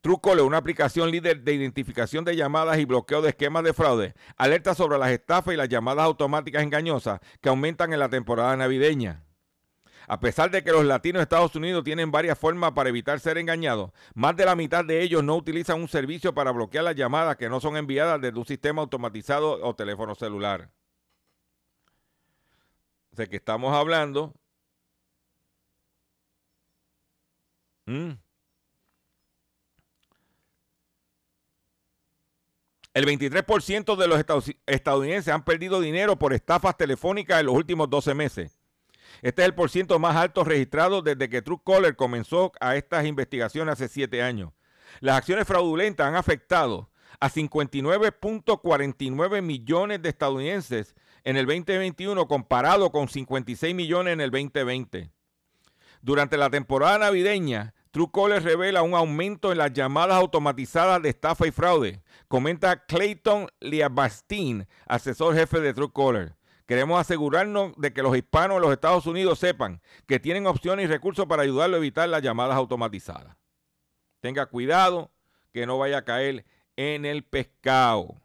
Truecaller, 0.01 0.43
una 0.43 0.57
aplicación 0.57 1.11
líder 1.11 1.41
de 1.43 1.53
identificación 1.53 2.23
de 2.23 2.35
llamadas 2.35 2.77
y 2.79 2.85
bloqueo 2.85 3.21
de 3.21 3.29
esquemas 3.29 3.63
de 3.63 3.73
fraude, 3.73 4.13
alerta 4.37 4.73
sobre 4.73 4.97
las 4.97 5.09
estafas 5.11 5.53
y 5.53 5.57
las 5.57 5.67
llamadas 5.67 6.05
automáticas 6.05 6.63
engañosas 6.63 7.19
que 7.41 7.49
aumentan 7.49 7.91
en 7.91 7.99
la 7.99 8.09
temporada 8.09 8.55
navideña. 8.55 9.25
A 10.07 10.19
pesar 10.19 10.49
de 10.49 10.63
que 10.63 10.71
los 10.71 10.85
latinos 10.85 11.19
de 11.19 11.23
Estados 11.23 11.55
Unidos 11.55 11.83
tienen 11.83 12.11
varias 12.11 12.39
formas 12.39 12.71
para 12.71 12.89
evitar 12.89 13.19
ser 13.19 13.37
engañados, 13.37 13.91
más 14.15 14.35
de 14.35 14.45
la 14.45 14.55
mitad 14.55 14.83
de 14.85 15.01
ellos 15.01 15.23
no 15.23 15.35
utilizan 15.35 15.81
un 15.81 15.87
servicio 15.87 16.33
para 16.33 16.51
bloquear 16.51 16.85
las 16.85 16.95
llamadas 16.95 17.35
que 17.35 17.49
no 17.49 17.59
son 17.59 17.77
enviadas 17.77 18.19
desde 18.21 18.39
un 18.39 18.45
sistema 18.45 18.81
automatizado 18.81 19.61
o 19.61 19.75
teléfono 19.75 20.15
celular. 20.15 20.71
O 23.11 23.15
sea 23.17 23.27
que 23.27 23.35
estamos 23.35 23.75
hablando. 23.75 24.33
Mm, 27.85 28.13
El 32.99 33.05
23% 33.05 33.95
de 33.95 34.07
los 34.09 34.25
estadounidenses 34.65 35.33
han 35.33 35.45
perdido 35.45 35.79
dinero 35.79 36.19
por 36.19 36.33
estafas 36.33 36.75
telefónicas 36.75 37.39
en 37.39 37.45
los 37.45 37.55
últimos 37.55 37.89
12 37.89 38.13
meses. 38.13 38.59
Este 39.21 39.41
es 39.41 39.45
el 39.45 39.55
porciento 39.55 39.97
más 39.99 40.17
alto 40.17 40.43
registrado 40.43 41.01
desde 41.01 41.29
que 41.29 41.41
Truecaller 41.41 41.95
comenzó 41.95 42.51
a 42.59 42.75
estas 42.75 43.05
investigaciones 43.05 43.71
hace 43.71 43.87
siete 43.87 44.21
años. 44.21 44.51
Las 44.99 45.15
acciones 45.15 45.47
fraudulentas 45.47 46.07
han 46.07 46.17
afectado 46.17 46.91
a 47.21 47.29
59.49 47.29 49.41
millones 49.43 50.01
de 50.01 50.09
estadounidenses 50.09 50.93
en 51.23 51.37
el 51.37 51.45
2021 51.45 52.27
comparado 52.27 52.91
con 52.91 53.07
56 53.07 53.73
millones 53.73 54.11
en 54.11 54.19
el 54.19 54.29
2020. 54.29 55.09
Durante 56.01 56.35
la 56.35 56.49
temporada 56.49 56.97
navideña, 56.97 57.73
Truecaller 57.91 58.43
revela 58.43 58.83
un 58.83 58.93
aumento 58.93 59.51
en 59.51 59.57
las 59.57 59.73
llamadas 59.73 60.17
automatizadas 60.17 61.01
de 61.01 61.09
estafa 61.09 61.47
y 61.47 61.51
fraude. 61.51 62.03
Comenta 62.27 62.85
Clayton 62.85 63.47
Liabastin, 63.59 64.67
asesor 64.85 65.35
jefe 65.35 65.59
de 65.59 65.73
Truecaller. 65.73 66.35
Queremos 66.67 66.99
asegurarnos 66.99 67.73
de 67.77 67.91
que 67.91 68.03
los 68.03 68.15
hispanos 68.15 68.57
en 68.57 68.61
los 68.61 68.71
Estados 68.71 69.07
Unidos 69.07 69.39
sepan 69.39 69.81
que 70.05 70.19
tienen 70.19 70.45
opciones 70.45 70.85
y 70.85 70.87
recursos 70.87 71.25
para 71.25 71.41
ayudarlo 71.41 71.77
a 71.77 71.79
evitar 71.79 72.07
las 72.07 72.21
llamadas 72.21 72.57
automatizadas. 72.57 73.35
Tenga 74.19 74.45
cuidado 74.45 75.11
que 75.51 75.65
no 75.65 75.79
vaya 75.79 75.97
a 75.99 76.05
caer 76.05 76.45
en 76.75 77.05
el 77.05 77.23
pescado. 77.23 78.21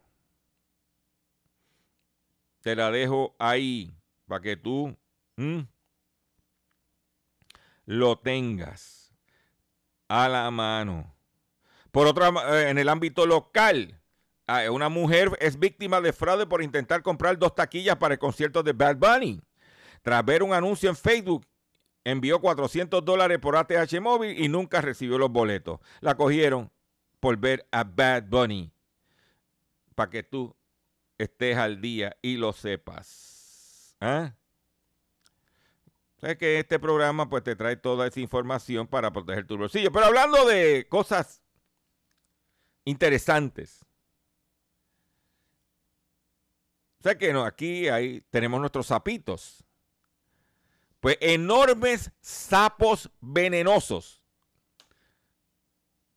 Te 2.61 2.75
la 2.75 2.91
dejo 2.91 3.35
ahí 3.39 3.95
para 4.27 4.41
que 4.41 4.57
tú 4.57 4.95
lo 7.85 8.19
tengas 8.19 9.04
a 10.07 10.29
la 10.29 10.49
mano. 10.51 11.15
Por 11.91 12.07
otra, 12.07 12.29
eh, 12.29 12.69
en 12.69 12.77
el 12.77 12.89
ámbito 12.89 13.25
local, 13.25 13.99
ah, 14.47 14.69
una 14.69 14.89
mujer 14.89 15.31
es 15.39 15.57
víctima 15.57 16.01
de 16.01 16.13
fraude 16.13 16.45
por 16.45 16.61
intentar 16.61 17.01
comprar 17.01 17.37
dos 17.37 17.55
taquillas 17.55 17.95
para 17.95 18.15
el 18.15 18.19
concierto 18.19 18.63
de 18.63 18.73
Bad 18.73 18.97
Bunny. 18.97 19.41
Tras 20.01 20.23
ver 20.25 20.43
un 20.43 20.53
anuncio 20.53 20.89
en 20.89 20.95
Facebook, 20.95 21.45
envió 22.03 22.39
400 22.39 23.03
dólares 23.03 23.39
por 23.39 23.55
ATH 23.55 23.99
móvil 24.01 24.39
y 24.39 24.47
nunca 24.47 24.81
recibió 24.81 25.17
los 25.17 25.31
boletos. 25.31 25.79
La 26.01 26.15
cogieron 26.15 26.71
por 27.19 27.37
ver 27.37 27.67
a 27.71 27.83
Bad 27.83 28.23
Bunny. 28.27 28.71
Para 29.95 30.09
que 30.09 30.23
tú 30.23 30.55
estés 31.17 31.57
al 31.57 31.81
día 31.81 32.17
y 32.21 32.37
lo 32.37 32.53
sepas. 32.53 33.95
¿Ah? 34.01 34.33
Sabes 36.25 36.39
que 36.39 36.57
este 36.57 36.79
programa 36.79 37.29
pues 37.29 37.43
te 37.43 37.55
trae 37.55 37.75
toda 37.75 38.07
esa 38.07 38.19
información 38.19 38.87
para 38.87 39.13
proteger 39.13 39.45
tu 39.45 39.59
bolsillo. 39.59 39.91
Pero 39.91 40.07
hablando 40.07 40.43
de 40.47 40.87
cosas 40.89 41.43
interesantes. 42.83 43.85
¿Sabes 46.99 47.19
que 47.19 47.31
no? 47.31 47.45
Aquí 47.45 47.89
ahí 47.89 48.21
tenemos 48.31 48.59
nuestros 48.59 48.87
sapitos. 48.87 49.63
Pues 50.99 51.15
enormes 51.21 52.09
sapos 52.21 53.11
venenosos 53.21 54.23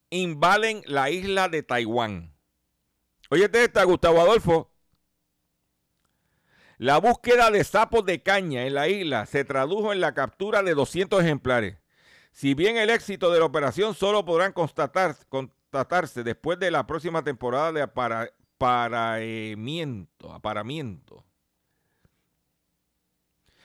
invalen 0.08 0.82
la 0.86 1.10
isla 1.10 1.50
de 1.50 1.62
Taiwán. 1.62 2.34
Oye, 3.28 3.50
está 3.52 3.84
Gustavo 3.84 4.22
Adolfo. 4.22 4.70
La 6.78 6.98
búsqueda 6.98 7.50
de 7.50 7.64
sapos 7.64 8.06
de 8.06 8.22
caña 8.22 8.64
en 8.64 8.74
la 8.74 8.86
isla 8.86 9.26
se 9.26 9.44
tradujo 9.44 9.92
en 9.92 10.00
la 10.00 10.14
captura 10.14 10.62
de 10.62 10.74
200 10.74 11.24
ejemplares. 11.24 11.78
Si 12.30 12.54
bien 12.54 12.76
el 12.76 12.88
éxito 12.88 13.32
de 13.32 13.40
la 13.40 13.46
operación 13.46 13.94
solo 13.94 14.24
podrán 14.24 14.52
constatar, 14.52 15.16
constatarse 15.28 16.22
después 16.22 16.60
de 16.60 16.70
la 16.70 16.86
próxima 16.86 17.24
temporada 17.24 17.72
de 17.72 17.82
aparamiento, 17.82 18.30
aparamiento. 20.32 21.24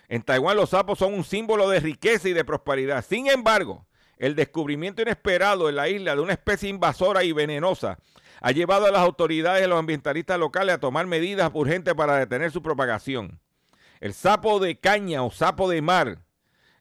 En 0.08 0.24
Taiwán 0.24 0.58
los 0.58 0.72
sapos 0.72 0.98
son 0.98 1.14
un 1.14 1.24
símbolo 1.24 1.70
de 1.70 1.82
riqueza 1.82 2.30
y 2.30 2.34
de 2.34 2.44
prosperidad. 2.44 3.06
Sin 3.08 3.28
embargo, 3.28 3.86
el 4.18 4.34
descubrimiento 4.34 5.04
inesperado 5.04 5.70
en 5.70 5.76
la 5.76 5.88
isla 5.88 6.16
de 6.16 6.22
una 6.22 6.34
especie 6.34 6.68
invasora 6.68 7.24
y 7.24 7.32
venenosa 7.32 8.00
ha 8.44 8.52
llevado 8.52 8.86
a 8.86 8.92
las 8.92 9.02
autoridades 9.02 9.62
y 9.62 9.64
a 9.64 9.70
los 9.70 9.80
ambientalistas 9.80 10.38
locales 10.38 10.76
a 10.76 10.80
tomar 10.80 11.08
medidas 11.08 11.50
urgentes 11.54 11.94
para 11.94 12.18
detener 12.18 12.52
su 12.52 12.62
propagación. 12.62 13.40
El 14.02 14.14
sapo 14.14 14.60
de 14.60 14.78
caña 14.78 15.24
o 15.24 15.32
sapo 15.32 15.70
de 15.70 15.82
mar 15.82 16.20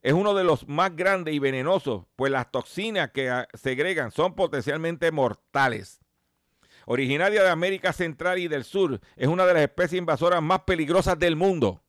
es 0.03 0.13
uno 0.13 0.35
de 0.35 0.43
los 0.43 0.67
más 0.67 0.97
grandes 0.97 1.33
y 1.33 1.39
venenosos, 1.39 2.03
pues 2.17 2.33
las 2.33 2.51
toxinas 2.51 3.13
que 3.13 3.31
ah, 3.31 3.47
segregan 3.55 4.11
son 4.11 4.35
potencialmente 4.35 5.13
mortales. 5.13 6.01
Originaria 6.85 7.45
de 7.45 7.51
América 7.51 7.93
Central 7.93 8.41
y 8.41 8.49
del 8.49 8.65
Sur, 8.65 9.01
es 9.15 9.29
una 9.29 9.47
de 9.47 9.55
las 9.55 9.63
especies 9.63 10.01
invasoras 10.01 10.43
más 10.43 10.63
peligrosas 10.63 11.17
del 11.17 11.37
mundo. 11.37 11.81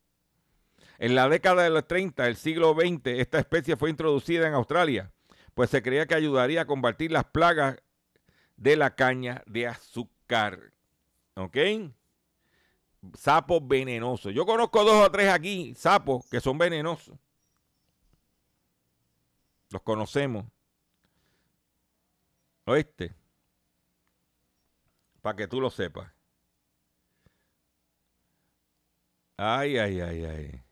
En 0.99 1.15
la 1.15 1.27
década 1.27 1.63
de 1.63 1.71
los 1.71 1.87
30 1.87 2.25
del 2.25 2.35
siglo 2.35 2.75
XX, 2.79 3.07
esta 3.07 3.39
especie 3.39 3.75
fue 3.75 3.89
introducida 3.89 4.47
en 4.47 4.53
Australia, 4.53 5.11
pues 5.55 5.71
se 5.71 5.81
creía 5.81 6.05
que 6.05 6.13
ayudaría 6.13 6.61
a 6.61 6.65
combatir 6.65 7.11
las 7.11 7.23
plagas 7.23 7.77
de 8.63 8.77
la 8.77 8.95
caña 8.95 9.43
de 9.45 9.67
azúcar. 9.67 10.71
¿Ok? 11.35 11.57
Sapos 13.13 13.67
venenosos. 13.67 14.33
Yo 14.33 14.45
conozco 14.45 14.85
dos 14.85 15.05
o 15.05 15.11
tres 15.11 15.29
aquí, 15.29 15.75
sapos, 15.75 16.25
que 16.29 16.39
son 16.39 16.57
venenosos. 16.57 17.17
Los 19.69 19.81
conocemos. 19.81 20.45
¿Oíste? 22.65 23.13
Para 25.21 25.35
que 25.35 25.47
tú 25.47 25.59
lo 25.59 25.69
sepas. 25.69 26.09
Ay, 29.35 29.77
ay, 29.77 29.99
ay, 29.99 30.25
ay. 30.25 30.62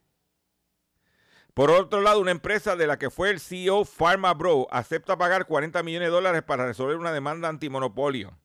Por 1.54 1.70
otro 1.70 2.00
lado, 2.00 2.22
una 2.22 2.32
empresa 2.32 2.78
de 2.78 2.88
la 2.88 2.98
que 2.98 3.10
fue 3.10 3.30
el 3.30 3.42
CEO 3.42 3.84
Pharma 3.84 4.34
Bro 4.34 4.68
acepta 4.72 5.18
pagar 5.18 5.48
40 5.48 5.84
millones 5.84 6.08
de 6.08 6.14
dólares 6.14 6.44
para 6.44 6.66
resolver 6.66 6.96
una 6.96 7.12
demanda 7.12 7.50
antimonopolio. 7.50 8.38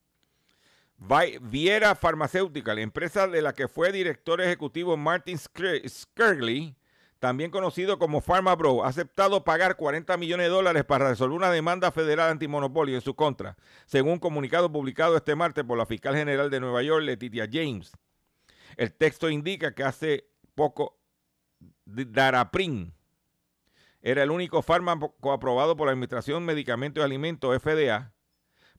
Viera 1.42 1.94
Farmacéutica, 1.94 2.74
la 2.74 2.80
empresa 2.80 3.28
de 3.28 3.42
la 3.42 3.52
que 3.52 3.68
fue 3.68 3.92
director 3.92 4.40
ejecutivo 4.40 4.96
Martin 4.96 5.38
Skirley, 5.38 6.74
también 7.20 7.50
conocido 7.50 7.98
como 7.98 8.20
Pharma 8.20 8.56
Bro, 8.56 8.84
ha 8.84 8.88
aceptado 8.88 9.44
pagar 9.44 9.76
40 9.76 10.16
millones 10.16 10.46
de 10.46 10.50
dólares 10.50 10.84
para 10.84 11.08
resolver 11.08 11.36
una 11.36 11.50
demanda 11.50 11.92
federal 11.92 12.30
antimonopolio 12.30 12.96
en 12.96 13.02
su 13.02 13.14
contra, 13.14 13.56
según 13.86 14.14
un 14.14 14.18
comunicado 14.18 14.72
publicado 14.72 15.16
este 15.16 15.36
martes 15.36 15.64
por 15.64 15.78
la 15.78 15.86
fiscal 15.86 16.16
general 16.16 16.50
de 16.50 16.60
Nueva 16.60 16.82
York, 16.82 17.04
Letitia 17.04 17.48
James. 17.50 17.92
El 18.76 18.92
texto 18.92 19.30
indica 19.30 19.74
que 19.74 19.84
hace 19.84 20.28
poco 20.54 20.98
Daraprin 21.84 22.95
era 24.06 24.22
el 24.22 24.30
único 24.30 24.62
fármaco 24.62 25.32
aprobado 25.32 25.76
por 25.76 25.88
la 25.88 25.92
Administración 25.92 26.46
de 26.46 26.54
Medicamentos 26.54 27.02
y 27.02 27.04
Alimentos, 27.04 27.60
FDA, 27.60 28.12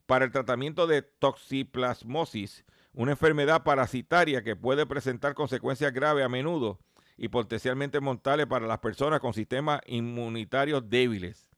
para 0.05 0.23
el 0.23 0.31
tratamiento 0.31 0.87
de 0.87 1.01
toxiplasmosis, 1.01 2.63
una 2.93 3.11
enfermedad 3.11 3.63
parasitaria 3.63 4.41
que 4.41 4.55
puede 4.55 4.85
presentar 4.85 5.33
consecuencias 5.33 5.91
graves 5.91 6.23
a 6.23 6.29
menudo 6.29 6.79
y 7.17 7.27
potencialmente 7.27 7.99
mortales 7.99 8.45
para 8.45 8.67
las 8.67 8.79
personas 8.79 9.19
con 9.19 9.33
sistemas 9.33 9.81
inmunitarios 9.85 10.89
débiles. 10.89 11.49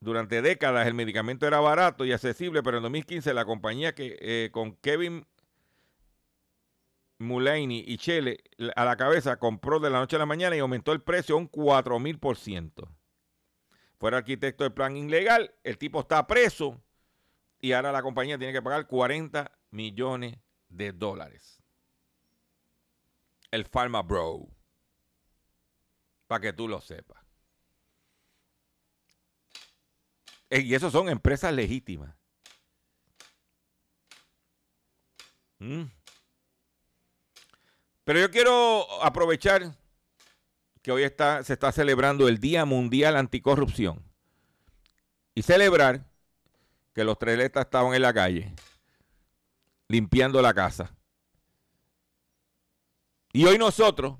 Durante 0.00 0.42
décadas 0.42 0.86
el 0.86 0.92
medicamento 0.92 1.46
era 1.46 1.58
barato 1.58 2.04
y 2.04 2.12
accesible, 2.12 2.62
pero 2.62 2.76
en 2.76 2.82
2015 2.82 3.32
la 3.32 3.46
compañía 3.46 3.94
que 3.94 4.18
eh, 4.20 4.50
con 4.52 4.76
Kevin 4.76 5.26
Mulaney 7.18 7.84
y 7.86 7.96
Chele 7.98 8.42
a 8.74 8.84
la 8.84 8.96
cabeza 8.96 9.38
compró 9.38 9.80
de 9.80 9.90
la 9.90 9.98
noche 9.98 10.16
a 10.16 10.18
la 10.18 10.26
mañana 10.26 10.56
y 10.56 10.58
aumentó 10.58 10.92
el 10.92 11.02
precio 11.02 11.36
un 11.36 11.46
4 11.46 11.98
mil 11.98 12.18
por 12.18 12.36
ciento. 12.36 12.88
Fuera 13.98 14.18
arquitecto 14.18 14.64
del 14.64 14.74
plan 14.74 14.96
ilegal, 14.96 15.54
el 15.64 15.78
tipo 15.78 16.00
está 16.00 16.26
preso 16.26 16.82
y 17.60 17.72
ahora 17.72 17.92
la 17.92 18.02
compañía 18.02 18.38
tiene 18.38 18.52
que 18.52 18.62
pagar 18.62 18.86
40 18.86 19.50
millones 19.70 20.38
de 20.68 20.92
dólares. 20.92 21.62
El 23.50 23.64
Pharma 23.64 24.02
Bro. 24.02 24.48
Para 26.26 26.40
que 26.40 26.52
tú 26.52 26.68
lo 26.68 26.80
sepas. 26.80 27.24
Y 30.50 30.74
eso 30.74 30.90
son 30.90 31.08
empresas 31.08 31.52
legítimas. 31.52 32.14
¿Mm? 35.58 35.84
Pero 38.06 38.20
yo 38.20 38.30
quiero 38.30 39.02
aprovechar 39.02 39.76
que 40.80 40.92
hoy 40.92 41.02
está, 41.02 41.42
se 41.42 41.54
está 41.54 41.72
celebrando 41.72 42.28
el 42.28 42.38
Día 42.38 42.64
Mundial 42.64 43.16
Anticorrupción 43.16 44.00
y 45.34 45.42
celebrar 45.42 46.06
que 46.94 47.02
los 47.02 47.18
tres 47.18 47.36
letras 47.36 47.64
estaban 47.64 47.94
en 47.94 48.02
la 48.02 48.14
calle 48.14 48.54
limpiando 49.88 50.40
la 50.40 50.54
casa. 50.54 50.94
Y 53.32 53.44
hoy 53.44 53.58
nosotros, 53.58 54.16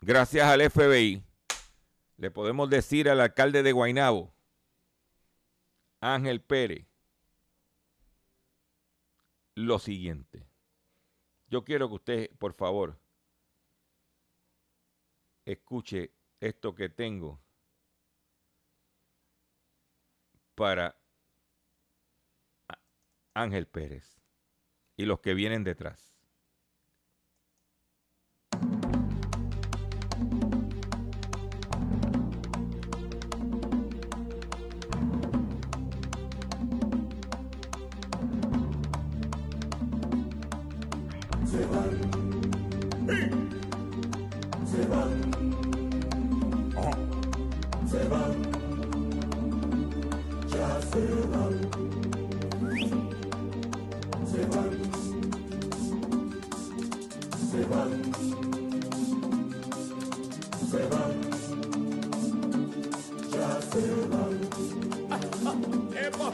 gracias 0.00 0.44
al 0.48 0.68
FBI, 0.68 1.22
le 2.16 2.30
podemos 2.32 2.68
decir 2.68 3.08
al 3.08 3.20
alcalde 3.20 3.62
de 3.62 3.70
Guaynabo, 3.70 4.34
Ángel 6.00 6.40
Pérez, 6.40 6.84
lo 9.54 9.78
siguiente. 9.78 10.51
Yo 11.52 11.62
quiero 11.64 11.86
que 11.90 11.94
usted, 11.96 12.30
por 12.38 12.54
favor, 12.54 12.98
escuche 15.44 16.14
esto 16.40 16.74
que 16.74 16.88
tengo 16.88 17.42
para 20.54 20.98
Ángel 23.34 23.66
Pérez 23.66 24.18
y 24.96 25.04
los 25.04 25.20
que 25.20 25.34
vienen 25.34 25.62
detrás. 25.62 26.11
Es 66.02 66.10
para 66.16 66.32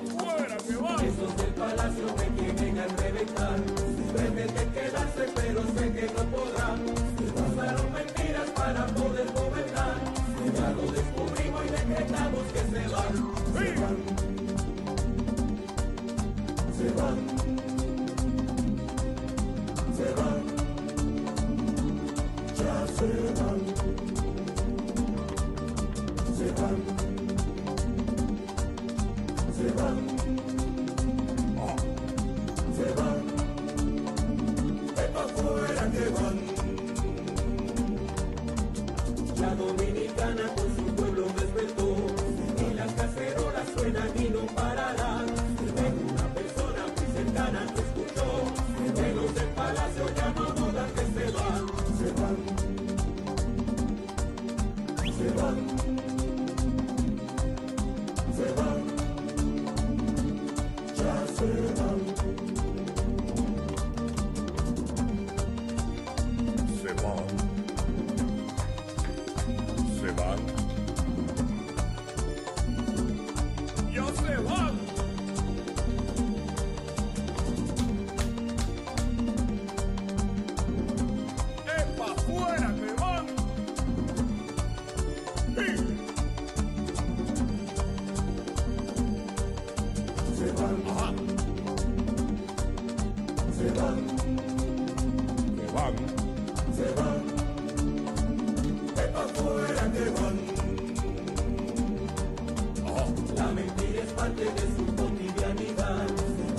Oh, 102.85 103.15
la 103.37 103.47
mentira 103.53 104.03
es 104.03 104.13
parte 104.13 104.45
de 104.45 104.61
su 104.77 104.87
cotidianidad. 104.97 106.07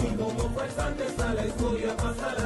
Y 0.03 0.15
como 0.15 0.49
falsantes 0.55 1.19
a 1.19 1.33
la 1.33 1.45
historia 1.45 1.95
pasa 1.97 2.38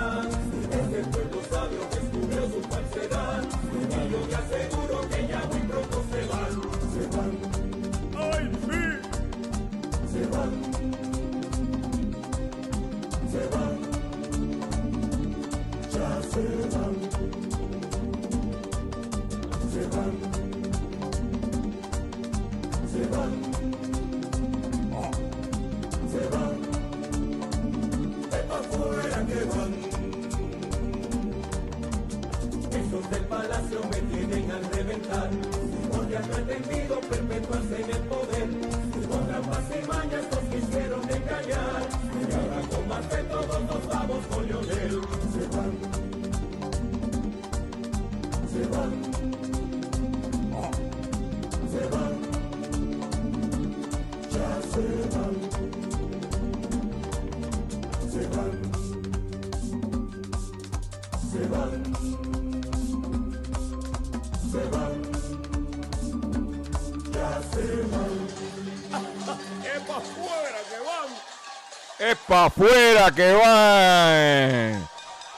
afuera 72.37 73.11
que 73.11 73.33
van. 73.33 74.87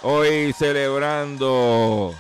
Hoy 0.02 0.54
celebrando, 0.54 2.14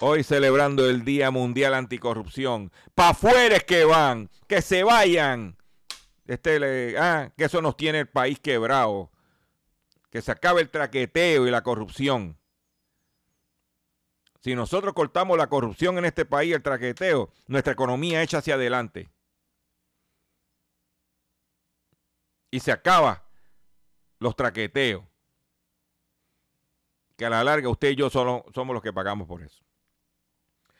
hoy 0.00 0.24
celebrando 0.24 0.88
el 0.88 1.04
Día 1.04 1.30
Mundial 1.30 1.74
Anticorrupción. 1.74 2.72
Para 2.94 3.10
afuera 3.10 3.56
es 3.56 3.64
que 3.64 3.84
van, 3.84 4.30
que 4.48 4.62
se 4.62 4.82
vayan. 4.82 5.56
Este, 6.26 6.96
ah, 6.98 7.30
que 7.36 7.44
eso 7.44 7.62
nos 7.62 7.76
tiene 7.76 8.00
el 8.00 8.08
país 8.08 8.38
quebrado. 8.40 9.10
Que 10.10 10.22
se 10.22 10.32
acabe 10.32 10.62
el 10.62 10.70
traqueteo 10.70 11.46
y 11.46 11.50
la 11.50 11.62
corrupción. 11.62 12.38
Si 14.40 14.54
nosotros 14.54 14.92
cortamos 14.94 15.38
la 15.38 15.46
corrupción 15.46 15.98
en 15.98 16.04
este 16.04 16.24
país, 16.24 16.54
el 16.54 16.62
traqueteo, 16.62 17.30
nuestra 17.46 17.72
economía 17.72 18.22
echa 18.22 18.38
hacia 18.38 18.54
adelante. 18.54 19.08
Y 22.50 22.60
se 22.60 22.72
acaba 22.72 23.22
los 24.22 24.36
traqueteos. 24.36 25.04
Que 27.16 27.26
a 27.26 27.30
la 27.30 27.44
larga 27.44 27.68
usted 27.68 27.90
y 27.90 27.96
yo 27.96 28.08
solo 28.08 28.44
somos 28.54 28.72
los 28.74 28.82
que 28.82 28.92
pagamos 28.92 29.28
por 29.28 29.42
eso. 29.42 29.62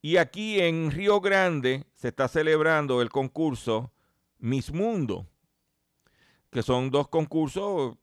Y 0.00 0.18
aquí 0.18 0.60
en 0.60 0.92
Río 0.92 1.20
Grande 1.20 1.86
se 1.94 2.06
está 2.06 2.28
celebrando 2.28 3.02
el 3.02 3.10
concurso 3.10 3.92
Miss 4.38 4.72
Mundo, 4.72 5.26
que 6.52 6.62
son 6.62 6.92
dos 6.92 7.08
concursos 7.08 7.96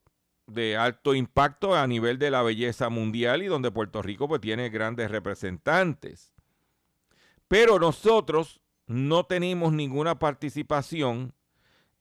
de 0.48 0.76
alto 0.76 1.16
impacto 1.16 1.74
a 1.74 1.88
nivel 1.88 2.20
de 2.20 2.30
la 2.30 2.42
belleza 2.42 2.90
mundial 2.90 3.42
y 3.42 3.46
donde 3.46 3.72
Puerto 3.72 4.02
Rico 4.02 4.28
pues, 4.28 4.42
tiene 4.42 4.68
grandes 4.68 5.12
representantes. 5.12 6.34
Pero 7.48 7.80
nosotros 7.80 8.60
no 8.86 9.26
tenemos 9.28 9.72
ninguna 9.72 10.20
participación 10.20 11.34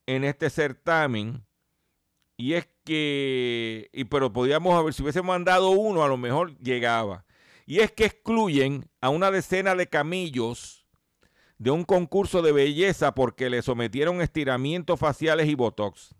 en 0.06 0.24
este 0.24 0.50
certamen 0.50 1.44
y 2.36 2.54
es 2.54 2.68
que, 2.84 3.88
y, 3.92 4.04
pero 4.04 4.32
podíamos 4.32 4.74
haber, 4.74 4.94
si 4.94 5.02
hubiésemos 5.02 5.28
mandado 5.28 5.70
uno, 5.70 6.02
a 6.02 6.08
lo 6.08 6.16
mejor 6.16 6.56
llegaba. 6.58 7.24
Y 7.66 7.80
es 7.80 7.92
que 7.92 8.04
excluyen 8.04 8.90
a 9.00 9.08
una 9.08 9.30
decena 9.30 9.74
de 9.74 9.88
camillos 9.88 10.86
de 11.58 11.70
un 11.70 11.84
concurso 11.84 12.42
de 12.42 12.52
belleza 12.52 13.14
porque 13.14 13.48
le 13.48 13.62
sometieron 13.62 14.20
estiramientos 14.20 14.98
faciales 14.98 15.48
y 15.48 15.54
botox. 15.54 16.14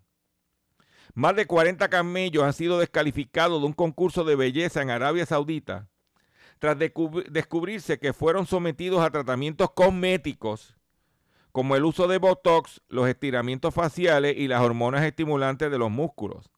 Más 1.13 1.35
de 1.35 1.45
40 1.45 1.87
camellos 1.89 2.43
han 2.43 2.53
sido 2.53 2.79
descalificados 2.79 3.61
de 3.61 3.67
un 3.67 3.73
concurso 3.73 4.23
de 4.23 4.35
belleza 4.35 4.81
en 4.81 4.89
Arabia 4.89 5.25
Saudita 5.25 5.89
tras 6.59 6.77
descubrirse 6.79 7.99
que 7.99 8.13
fueron 8.13 8.47
sometidos 8.47 9.01
a 9.01 9.11
tratamientos 9.11 9.71
cosméticos 9.71 10.74
como 11.55 11.77
el 11.77 11.85
uso 11.85 12.09
de 12.09 12.17
Botox, 12.17 12.81
los 12.89 13.07
estiramientos 13.07 13.73
faciales 13.73 14.35
y 14.35 14.49
las 14.49 14.59
hormonas 14.59 15.05
estimulantes 15.05 15.71
de 15.71 15.77
los 15.77 15.89
músculos. 15.89 16.51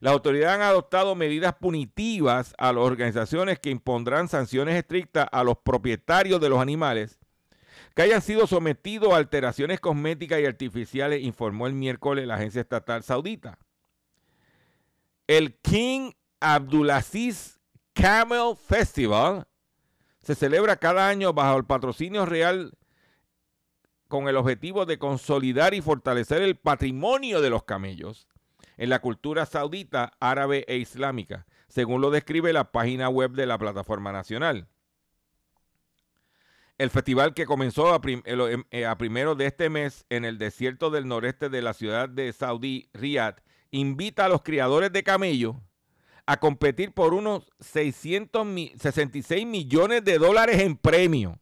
Las 0.00 0.12
autoridades 0.12 0.56
han 0.56 0.60
adoptado 0.60 1.14
medidas 1.14 1.54
punitivas 1.54 2.52
a 2.58 2.74
las 2.74 2.84
organizaciones 2.84 3.58
que 3.58 3.70
impondrán 3.70 4.28
sanciones 4.28 4.76
estrictas 4.76 5.28
a 5.32 5.42
los 5.44 5.56
propietarios 5.56 6.42
de 6.42 6.50
los 6.50 6.60
animales 6.60 7.18
que 7.94 8.02
hayan 8.02 8.20
sido 8.20 8.46
sometidos 8.46 9.14
a 9.14 9.16
alteraciones 9.16 9.80
cosméticas 9.80 10.40
y 10.40 10.44
artificiales, 10.44 11.22
informó 11.22 11.66
el 11.66 11.72
miércoles 11.72 12.26
la 12.26 12.34
agencia 12.34 12.60
estatal 12.60 13.02
saudita. 13.02 13.58
El 15.26 15.54
King 15.54 16.10
Abdulaziz 16.38 17.60
Camel 17.94 18.58
Festival 18.62 19.46
se 20.20 20.34
celebra 20.34 20.76
cada 20.76 21.08
año 21.08 21.32
bajo 21.32 21.56
el 21.56 21.64
patrocinio 21.64 22.26
real 22.26 22.74
con 24.12 24.28
el 24.28 24.36
objetivo 24.36 24.84
de 24.84 24.98
consolidar 24.98 25.72
y 25.72 25.80
fortalecer 25.80 26.42
el 26.42 26.56
patrimonio 26.56 27.40
de 27.40 27.48
los 27.48 27.62
camellos 27.62 28.28
en 28.76 28.90
la 28.90 28.98
cultura 28.98 29.46
saudita, 29.46 30.12
árabe 30.20 30.66
e 30.68 30.76
islámica, 30.76 31.46
según 31.66 32.02
lo 32.02 32.10
describe 32.10 32.52
la 32.52 32.72
página 32.72 33.08
web 33.08 33.30
de 33.30 33.46
la 33.46 33.56
plataforma 33.56 34.12
nacional. 34.12 34.68
El 36.76 36.90
festival 36.90 37.32
que 37.32 37.46
comenzó 37.46 37.94
a, 37.94 38.02
em, 38.04 38.64
eh, 38.70 38.84
a 38.84 38.98
primeros 38.98 39.38
de 39.38 39.46
este 39.46 39.70
mes 39.70 40.04
en 40.10 40.26
el 40.26 40.36
desierto 40.36 40.90
del 40.90 41.08
noreste 41.08 41.48
de 41.48 41.62
la 41.62 41.72
ciudad 41.72 42.06
de 42.06 42.34
Saudi, 42.34 42.90
Riyadh, 42.92 43.36
invita 43.70 44.26
a 44.26 44.28
los 44.28 44.42
criadores 44.42 44.92
de 44.92 45.04
camellos 45.04 45.56
a 46.26 46.36
competir 46.36 46.92
por 46.92 47.14
unos 47.14 47.50
666 47.60 49.46
millones 49.46 50.04
de 50.04 50.18
dólares 50.18 50.60
en 50.60 50.76
premio. 50.76 51.38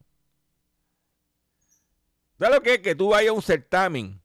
¿Sabes 2.41 2.55
lo 2.55 2.63
que 2.63 2.73
es? 2.73 2.79
Que 2.79 2.95
tú 2.95 3.09
vayas 3.09 3.29
a 3.29 3.33
un 3.33 3.43
certamen 3.43 4.19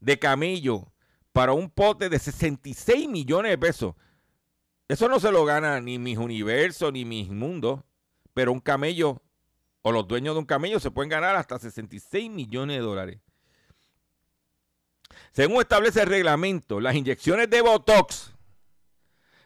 de 0.00 0.18
camello 0.18 0.90
para 1.32 1.52
un 1.52 1.68
pote 1.68 2.08
de 2.08 2.18
66 2.18 3.10
millones 3.10 3.50
de 3.50 3.58
pesos. 3.58 3.94
Eso 4.88 5.06
no 5.06 5.20
se 5.20 5.30
lo 5.30 5.44
gana 5.44 5.78
ni 5.82 5.98
mis 5.98 6.16
universos 6.16 6.94
ni 6.94 7.04
mis 7.04 7.28
mundos, 7.28 7.80
pero 8.32 8.52
un 8.52 8.60
camello 8.60 9.20
o 9.82 9.92
los 9.92 10.08
dueños 10.08 10.34
de 10.34 10.38
un 10.38 10.46
camello 10.46 10.80
se 10.80 10.90
pueden 10.90 11.10
ganar 11.10 11.36
hasta 11.36 11.58
66 11.58 12.30
millones 12.30 12.78
de 12.78 12.82
dólares. 12.82 13.20
Según 15.32 15.60
establece 15.60 16.00
el 16.00 16.08
reglamento, 16.08 16.80
las 16.80 16.94
inyecciones 16.94 17.50
de 17.50 17.60
Botox 17.60 18.32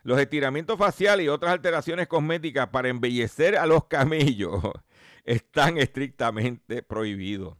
los 0.04 0.20
estiramientos 0.20 0.78
faciales 0.78 1.26
y 1.26 1.28
otras 1.28 1.50
alteraciones 1.54 2.06
cosméticas 2.06 2.68
para 2.68 2.88
embellecer 2.88 3.56
a 3.56 3.66
los 3.66 3.86
camellos 3.86 4.62
están 5.24 5.76
estrictamente 5.76 6.84
prohibidos. 6.84 7.59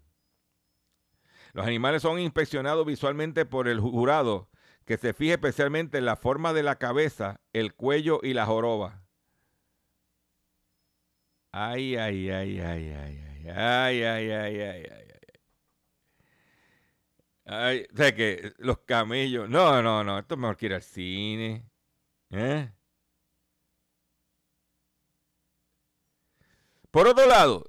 Los 1.53 1.67
animales 1.67 2.03
son 2.03 2.19
inspeccionados 2.19 2.87
visualmente 2.87 3.45
por 3.45 3.69
el 3.69 3.81
jurado, 3.81 4.49
que 4.85 4.97
se 4.97 5.13
fija 5.13 5.35
especialmente 5.35 5.99
en 5.99 6.05
la 6.05 6.17
forma 6.17 6.53
de 6.53 6.63
la 6.63 6.77
cabeza, 6.77 7.41
el 7.53 7.75
cuello 7.75 8.21
y 8.23 8.35
la 8.35 8.47
joroba. 8.47 9.03
Ay, 11.53 11.97
ay, 11.97 12.31
ay, 12.31 12.61
ay, 12.61 12.91
ay, 12.91 13.19
ay, 13.19 13.49
ay, 13.49 14.03
ay, 14.03 14.31
ay, 14.31 14.61
ay, 14.61 14.87
ay. 14.91 15.01
Ay, 17.45 17.87
o 17.93 17.97
sea 17.97 18.15
que 18.15 18.53
los 18.59 18.79
camellos. 18.81 19.49
No, 19.49 19.83
no, 19.83 20.05
no. 20.05 20.19
Esto 20.21 20.35
es 20.35 20.41
mejor 20.41 20.57
que 20.57 20.67
ir 20.67 20.75
al 20.75 20.83
cine. 20.83 21.65
¿Eh? 22.31 22.71
Por 26.93 27.09
otro 27.09 27.27
lado, 27.27 27.65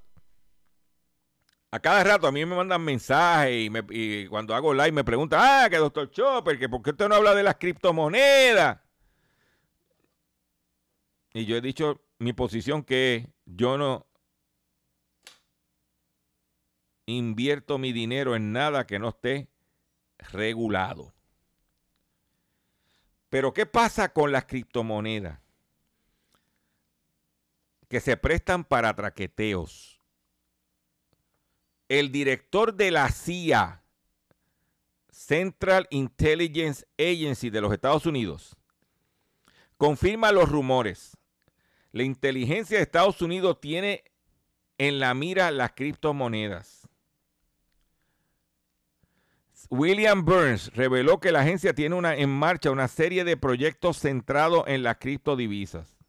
a 1.72 1.80
cada 1.80 2.04
rato 2.04 2.28
a 2.28 2.32
mí 2.34 2.46
me 2.46 2.56
mandan 2.56 2.84
mensajes 2.84 3.72
y, 3.92 4.28
cuando 4.28 4.54
hago 4.54 4.74
live 4.74 4.92
me 4.92 5.06
preguntan, 5.06 5.40
ah, 5.42 5.70
que 5.70 5.78
doctor 5.78 6.12
Chopper, 6.12 6.60
que 6.60 6.68
por 6.68 6.82
qué 6.82 6.90
usted 6.90 7.08
no 7.08 7.16
habla 7.16 7.34
de 7.34 7.44
las 7.44 7.56
criptomonedas. 7.56 8.80
Y 11.34 11.46
yo 11.46 11.56
he 11.56 11.62
dicho 11.62 12.02
mi 12.20 12.34
posición 12.34 12.84
que 12.84 13.30
yo 13.46 13.78
no 13.78 14.06
invierto 17.06 17.78
mi 17.78 17.94
dinero 17.94 18.36
en 18.36 18.52
nada 18.52 18.86
que 18.86 19.00
no 19.00 19.10
esté 19.10 19.48
regulado. 20.34 21.14
Pero 23.30 23.54
¿qué 23.54 23.66
pasa 23.66 24.12
con 24.12 24.34
las 24.34 24.44
criptomonedas? 24.44 25.40
Que 27.88 28.02
se 28.02 28.18
prestan 28.18 28.66
para 28.66 28.94
traqueteos. 28.94 30.01
El 31.92 32.10
director 32.10 32.74
de 32.74 32.90
la 32.90 33.10
CIA, 33.10 33.84
Central 35.10 35.88
Intelligence 35.90 36.88
Agency 36.98 37.50
de 37.50 37.60
los 37.60 37.74
Estados 37.74 38.06
Unidos, 38.06 38.56
confirma 39.76 40.32
los 40.32 40.48
rumores. 40.48 41.18
La 41.92 42.04
inteligencia 42.04 42.78
de 42.78 42.84
Estados 42.84 43.22
Unidos 43.22 43.60
tiene 43.60 44.06
en 44.78 45.02
la 45.02 45.14
mira 45.14 45.52
las 45.52 45.74
criptomonedas. 45.74 46.88
William 49.70 50.24
Burns 50.24 50.74
reveló 50.74 51.20
que 51.20 51.34
la 51.34 51.42
agencia 51.42 51.74
tiene 51.74 51.96
una, 51.96 52.16
en 52.16 52.30
marcha 52.30 52.72
una 52.72 52.88
serie 52.88 53.26
de 53.26 53.36
proyectos 53.36 54.00
centrados 54.00 54.64
en 54.68 54.84
las 54.84 54.96
criptodivisas. 54.96 56.01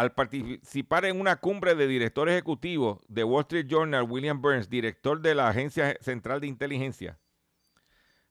Al 0.00 0.14
participar 0.14 1.04
en 1.04 1.20
una 1.20 1.36
cumbre 1.36 1.74
de 1.74 1.86
directores 1.86 2.32
ejecutivos 2.32 3.00
de 3.08 3.22
Wall 3.22 3.42
Street 3.42 3.66
Journal, 3.66 4.06
William 4.08 4.40
Burns, 4.40 4.70
director 4.70 5.20
de 5.20 5.34
la 5.34 5.50
Agencia 5.50 5.94
Central 6.00 6.40
de 6.40 6.46
Inteligencia, 6.46 7.18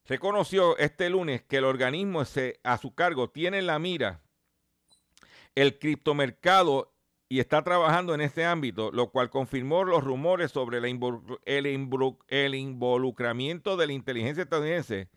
reconoció 0.05 0.75
este 0.79 1.11
lunes 1.11 1.43
que 1.43 1.57
el 1.57 1.65
organismo 1.65 2.23
a 2.63 2.77
su 2.79 2.95
cargo 2.95 3.29
tiene 3.29 3.59
en 3.59 3.67
la 3.67 3.77
mira 3.77 4.23
el 5.53 5.77
criptomercado 5.77 6.91
y 7.29 7.39
está 7.39 7.61
trabajando 7.63 8.15
en 8.15 8.21
este 8.21 8.45
ámbito, 8.45 8.89
lo 8.91 9.11
cual 9.11 9.29
confirmó 9.29 9.83
los 9.83 10.03
rumores 10.03 10.49
sobre 10.49 10.79
el, 10.79 11.67
involucramiento 12.55 13.77
de 13.77 13.85
la 13.85 13.93
inteligencia 13.93 14.41
estadounidense 14.41 15.07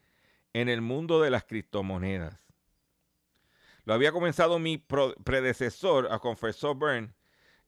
en 0.53 0.69
el 0.69 0.83
mundo 0.83 1.23
de 1.23 1.31
las 1.31 1.45
criptomonedas. 1.45 2.41
Lo 3.85 3.95
había 3.95 4.12
comenzado 4.12 4.59
mi 4.59 4.78
predecesor, 4.78 6.09
confesó 6.20 6.74
Byrne, 6.74 7.12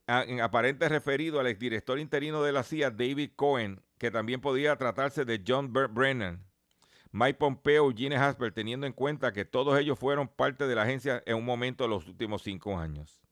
en 0.07 0.41
aparente 0.41 0.89
referido 0.89 1.41
al 1.41 1.47
exdirector 1.47 1.99
interino 1.99 2.43
de 2.43 2.53
la 2.53 2.63
CIA, 2.63 2.91
David 2.91 3.31
Cohen, 3.35 3.83
que 3.99 4.11
también 4.11 4.41
podía 4.41 4.77
tratarse 4.77 5.25
de 5.25 5.43
John 5.47 5.73
Brennan, 5.73 6.45
Mike 7.11 7.39
Pompeo 7.39 7.91
y 7.91 7.97
Gene 7.97 8.17
Hasper, 8.17 8.53
teniendo 8.53 8.87
en 8.87 8.93
cuenta 8.93 9.33
que 9.33 9.45
todos 9.45 9.79
ellos 9.79 9.99
fueron 9.99 10.29
parte 10.29 10.67
de 10.67 10.75
la 10.75 10.83
agencia 10.83 11.23
en 11.27 11.37
un 11.37 11.45
momento 11.45 11.85
de 11.85 11.91
los 11.91 12.07
últimos 12.07 12.43
cinco 12.43 12.77
años. 12.79 13.23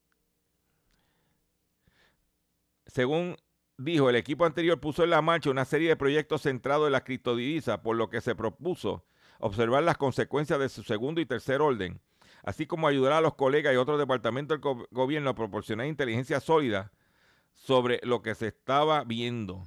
Según 2.87 3.37
dijo, 3.76 4.09
el 4.09 4.16
equipo 4.16 4.45
anterior 4.45 4.80
puso 4.80 5.05
en 5.05 5.11
la 5.11 5.22
marcha 5.22 5.51
una 5.51 5.64
serie 5.64 5.89
de 5.89 5.97
proyectos 5.97 6.43
centrados 6.43 6.87
en 6.87 6.93
la 6.93 7.05
criptodivisa, 7.05 7.83
por 7.83 7.97
lo 7.97 8.09
que 8.09 8.20
se 8.20 8.35
propuso 8.35 9.05
observar 9.39 9.83
las 9.83 9.99
consecuencias 9.99 10.59
de 10.59 10.68
su 10.68 10.83
segundo 10.83 11.20
y 11.20 11.26
tercer 11.26 11.61
orden, 11.61 12.01
así 12.43 12.66
como 12.66 12.88
ayudar 12.88 13.12
a 13.12 13.20
los 13.20 13.34
colegas 13.34 13.74
y 13.74 13.76
otros 13.76 13.99
departamentos 13.99 14.61
del 14.61 14.86
gobierno 14.90 15.30
a 15.30 15.34
proporcionar 15.34 15.86
inteligencia 15.86 16.40
sólida 16.40 16.93
sobre 17.55 18.01
lo 18.03 18.22
que 18.22 18.34
se 18.34 18.49
estaba 18.49 19.05
viendo. 19.05 19.64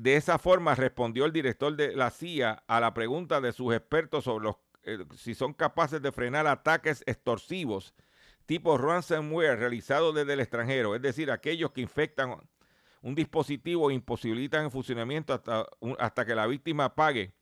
De 0.00 0.16
esa 0.16 0.38
forma 0.38 0.74
respondió 0.74 1.26
el 1.26 1.32
director 1.34 1.76
de 1.76 1.94
la 1.94 2.10
CIA 2.10 2.62
a 2.66 2.80
la 2.80 2.94
pregunta 2.94 3.42
de 3.42 3.52
sus 3.52 3.74
expertos 3.74 4.24
sobre 4.24 4.44
los 4.44 4.56
eh, 4.82 5.04
si 5.14 5.34
son 5.34 5.52
capaces 5.52 6.00
de 6.00 6.10
frenar 6.10 6.46
ataques 6.46 7.02
extorsivos 7.04 7.92
tipo 8.46 8.78
ransomware 8.78 9.58
realizados 9.58 10.14
desde 10.14 10.32
el 10.32 10.40
extranjero, 10.40 10.94
es 10.94 11.02
decir, 11.02 11.30
aquellos 11.30 11.72
que 11.72 11.82
infectan 11.82 12.34
un 13.02 13.14
dispositivo 13.14 13.90
e 13.90 13.94
imposibilitan 13.94 14.64
el 14.64 14.70
funcionamiento 14.70 15.34
hasta, 15.34 15.66
hasta 15.98 16.24
que 16.24 16.34
la 16.34 16.46
víctima 16.46 16.94
pague 16.94 17.34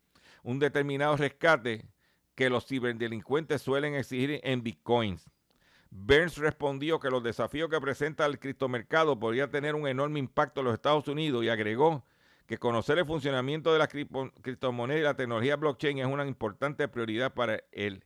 un 0.42 0.58
determinado 0.58 1.16
rescate 1.16 1.86
que 2.38 2.48
los 2.48 2.66
ciberdelincuentes 2.66 3.60
suelen 3.60 3.96
exigir 3.96 4.38
en 4.44 4.62
bitcoins. 4.62 5.28
Burns 5.90 6.36
respondió 6.36 7.00
que 7.00 7.10
los 7.10 7.20
desafíos 7.20 7.68
que 7.68 7.80
presenta 7.80 8.24
el 8.26 8.38
criptomercado 8.38 9.18
podrían 9.18 9.50
tener 9.50 9.74
un 9.74 9.88
enorme 9.88 10.20
impacto 10.20 10.60
en 10.60 10.66
los 10.66 10.74
Estados 10.74 11.08
Unidos 11.08 11.42
y 11.42 11.48
agregó 11.48 12.04
que 12.46 12.56
conocer 12.56 12.96
el 12.96 13.06
funcionamiento 13.06 13.72
de 13.72 13.80
la 13.80 13.88
criptomoneda 13.88 15.00
y 15.00 15.02
la 15.02 15.16
tecnología 15.16 15.56
blockchain 15.56 15.98
es 15.98 16.06
una 16.06 16.24
importante 16.26 16.86
prioridad 16.86 17.34
para 17.34 17.60
él. 17.72 18.04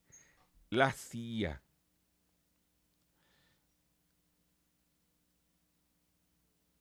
La 0.70 0.93
CIA. 0.93 1.62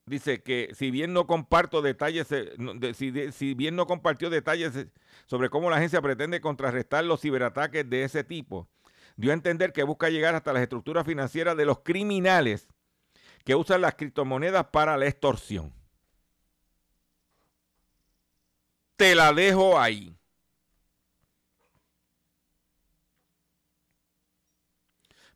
Dice 0.04 0.42
que 0.42 0.70
si 0.74 0.90
bien 0.90 1.12
no 1.12 1.26
comparto 1.26 1.80
detalles, 1.80 2.26
eh, 2.32 2.52
si, 2.94 3.54
bien 3.54 3.76
no 3.76 3.86
compartió 3.86 4.30
detalles 4.30 4.74
eh, 4.76 4.90
sobre 5.26 5.48
cómo 5.48 5.70
la 5.70 5.76
agencia 5.76 6.02
pretende 6.02 6.40
contrarrestar 6.40 7.04
los 7.04 7.20
ciberataques 7.20 7.88
de 7.88 8.02
ese 8.02 8.24
tipo, 8.24 8.68
dio 9.16 9.30
a 9.30 9.34
entender 9.34 9.72
que 9.72 9.84
busca 9.84 10.10
llegar 10.10 10.34
hasta 10.34 10.52
las 10.52 10.62
estructuras 10.62 11.06
financieras 11.06 11.56
de 11.56 11.66
los 11.66 11.80
criminales 11.80 12.68
que 13.44 13.54
usan 13.54 13.80
las 13.80 13.94
criptomonedas 13.94 14.66
para 14.66 14.96
la 14.96 15.06
extorsión. 15.06 15.72
Te 18.96 19.14
la 19.14 19.32
dejo 19.32 19.78
ahí. 19.78 20.16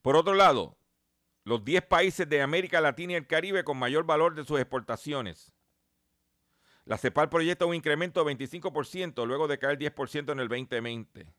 Por 0.03 0.17
otro 0.17 0.35
lado, 0.35 0.76
los 1.47 1.65
10 1.65 1.87
países 1.87 2.29
de 2.29 2.43
América 2.43 2.81
Latina 2.81 3.13
y 3.13 3.17
el 3.17 3.27
Caribe 3.29 3.63
con 3.63 3.79
mayor 3.79 4.05
valor 4.05 4.35
de 4.35 4.45
sus 4.45 4.59
exportaciones. 4.59 5.55
La 6.85 6.99
CEPAL 6.99 7.29
proyecta 7.29 7.67
un 7.67 7.75
incremento 7.75 8.23
de 8.25 8.37
25% 8.37 9.25
luego 9.25 9.47
de 9.47 9.57
caer 9.57 9.79
10% 9.79 10.33
en 10.33 10.41
el 10.41 10.49
2020. 10.49 11.33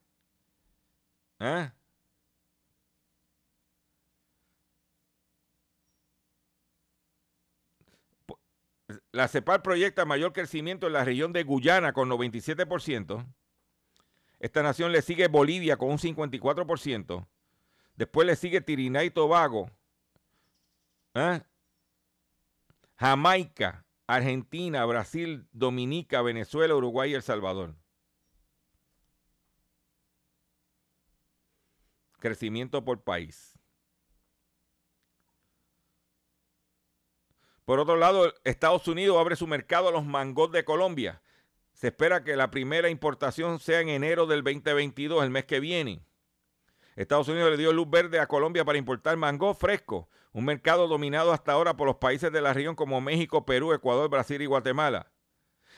¿Eh? 1.39 1.71
La 9.11 9.27
CEPAL 9.27 9.61
proyecta 9.61 10.05
mayor 10.05 10.31
crecimiento 10.31 10.87
en 10.87 10.93
la 10.93 11.03
región 11.03 11.33
de 11.33 11.43
Guyana 11.43 11.91
con 11.91 12.09
97%. 12.09 13.25
Esta 14.39 14.63
nación 14.63 14.93
le 14.93 15.01
sigue 15.01 15.27
Bolivia 15.27 15.75
con 15.75 15.89
un 15.89 15.97
54%. 15.97 17.27
Después 17.97 18.25
le 18.25 18.37
sigue 18.37 18.61
Trinidad 18.61 19.01
y 19.01 19.11
Tobago 19.11 19.69
¿Ah? 21.17 21.43
Jamaica, 22.95 23.87
Argentina, 24.05 24.85
Brasil, 24.85 25.47
Dominica, 25.51 26.21
Venezuela, 26.21 26.75
Uruguay 26.75 27.11
y 27.11 27.15
El 27.15 27.23
Salvador. 27.23 27.75
Crecimiento 32.19 32.85
por 32.85 33.03
país. 33.03 33.57
Por 37.65 37.79
otro 37.79 37.97
lado, 37.97 38.31
Estados 38.43 38.87
Unidos 38.87 39.17
abre 39.17 39.35
su 39.35 39.47
mercado 39.47 39.87
a 39.87 39.91
los 39.91 40.05
mangos 40.05 40.51
de 40.51 40.63
Colombia. 40.63 41.23
Se 41.73 41.87
espera 41.87 42.23
que 42.23 42.35
la 42.35 42.51
primera 42.51 42.89
importación 42.89 43.59
sea 43.59 43.81
en 43.81 43.89
enero 43.89 44.27
del 44.27 44.43
2022, 44.43 45.23
el 45.23 45.31
mes 45.31 45.45
que 45.45 45.59
viene. 45.59 46.06
Estados 46.97 47.27
Unidos 47.27 47.51
le 47.51 47.57
dio 47.57 47.71
luz 47.71 47.87
verde 47.87 48.19
a 48.19 48.25
Colombia 48.25 48.65
para 48.65 48.79
importar 48.79 49.15
mango 49.17 49.53
fresco, 49.53 50.09
un 50.33 50.45
mercado 50.45 50.87
dominado 50.87 51.31
hasta 51.31 51.51
ahora 51.51 51.77
por 51.77 51.85
los 51.85 51.97
países 51.97 52.31
de 52.31 52.41
la 52.41 52.53
región 52.53 52.75
como 52.75 52.99
México, 53.01 53.45
Perú, 53.45 53.71
Ecuador, 53.71 54.09
Brasil 54.09 54.41
y 54.41 54.47
Guatemala. 54.47 55.11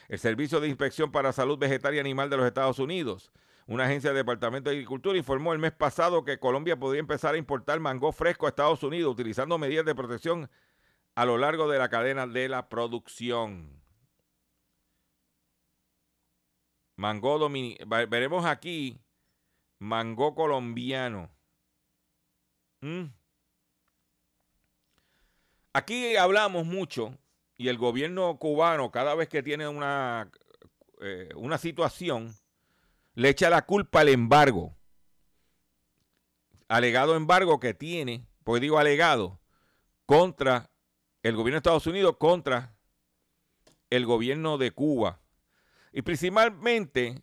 El 0.07 0.17
Servicio 0.17 0.61
de 0.61 0.69
Inspección 0.69 1.11
para 1.11 1.33
Salud 1.33 1.59
Vegetal 1.59 1.93
y 1.93 1.99
Animal 1.99 2.29
de 2.29 2.37
los 2.37 2.45
Estados 2.45 2.79
Unidos, 2.79 3.33
una 3.67 3.83
agencia 3.83 4.11
del 4.11 4.19
Departamento 4.19 4.69
de 4.69 4.77
Agricultura, 4.77 5.17
informó 5.17 5.51
el 5.51 5.59
mes 5.59 5.73
pasado 5.73 6.23
que 6.23 6.39
Colombia 6.39 6.79
podría 6.79 7.01
empezar 7.01 7.35
a 7.35 7.37
importar 7.37 7.81
mango 7.81 8.13
fresco 8.13 8.45
a 8.45 8.49
Estados 8.49 8.81
Unidos 8.81 9.11
utilizando 9.11 9.57
medidas 9.57 9.85
de 9.85 9.95
protección 9.95 10.49
a 11.15 11.25
lo 11.25 11.37
largo 11.37 11.69
de 11.69 11.79
la 11.79 11.89
cadena 11.89 12.27
de 12.27 12.47
la 12.47 12.69
producción. 12.69 13.83
Mango 16.95 17.37
dominicano. 17.37 18.07
Veremos 18.07 18.45
aquí 18.45 19.01
mango 19.79 20.35
colombiano. 20.35 21.31
¿Mm? 22.81 23.05
Aquí 25.73 26.15
hablamos 26.15 26.65
mucho 26.65 27.17
y 27.57 27.69
el 27.69 27.77
gobierno 27.77 28.37
cubano 28.37 28.91
cada 28.91 29.15
vez 29.15 29.29
que 29.29 29.43
tiene 29.43 29.67
una, 29.67 30.29
eh, 31.01 31.29
una 31.35 31.57
situación 31.57 32.33
le 33.13 33.29
echa 33.29 33.49
la 33.49 33.65
culpa 33.65 34.01
al 34.01 34.09
embargo. 34.09 34.75
Alegado 36.67 37.15
embargo 37.15 37.59
que 37.59 37.73
tiene, 37.73 38.27
pues 38.43 38.61
digo 38.61 38.77
alegado, 38.77 39.39
contra 40.05 40.69
el 41.23 41.35
gobierno 41.35 41.55
de 41.55 41.59
Estados 41.59 41.87
Unidos, 41.87 42.17
contra 42.17 42.75
el 43.89 44.05
gobierno 44.05 44.57
de 44.57 44.71
Cuba. 44.71 45.19
Y 45.91 46.01
principalmente 46.01 47.21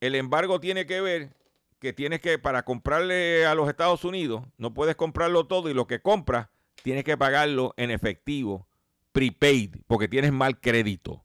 el 0.00 0.14
embargo 0.14 0.60
tiene 0.60 0.86
que 0.86 1.00
ver 1.00 1.36
que 1.78 1.92
tienes 1.92 2.20
que, 2.20 2.38
para 2.38 2.64
comprarle 2.64 3.46
a 3.46 3.54
los 3.54 3.68
Estados 3.68 4.04
Unidos, 4.04 4.42
no 4.56 4.74
puedes 4.74 4.96
comprarlo 4.96 5.46
todo 5.46 5.68
y 5.70 5.74
lo 5.74 5.86
que 5.86 6.00
compras 6.00 6.48
tienes 6.82 7.04
que 7.04 7.16
pagarlo 7.16 7.74
en 7.76 7.90
efectivo, 7.90 8.68
prepaid, 9.12 9.76
porque 9.86 10.08
tienes 10.08 10.32
mal 10.32 10.60
crédito. 10.60 11.24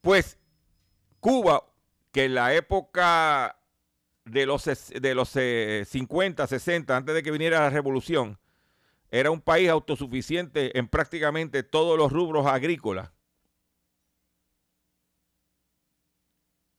Pues 0.00 0.38
Cuba, 1.20 1.64
que 2.10 2.24
en 2.24 2.34
la 2.34 2.54
época 2.54 3.58
de 4.24 4.46
los, 4.46 4.64
de 4.64 5.14
los 5.14 5.28
50, 5.28 6.44
eh, 6.44 6.46
60, 6.46 6.96
antes 6.96 7.14
de 7.14 7.22
que 7.22 7.30
viniera 7.30 7.60
la 7.60 7.70
revolución, 7.70 8.38
era 9.10 9.30
un 9.30 9.40
país 9.40 9.68
autosuficiente 9.68 10.76
en 10.78 10.88
prácticamente 10.88 11.62
todos 11.62 11.98
los 11.98 12.12
rubros 12.12 12.46
agrícolas. 12.46 13.10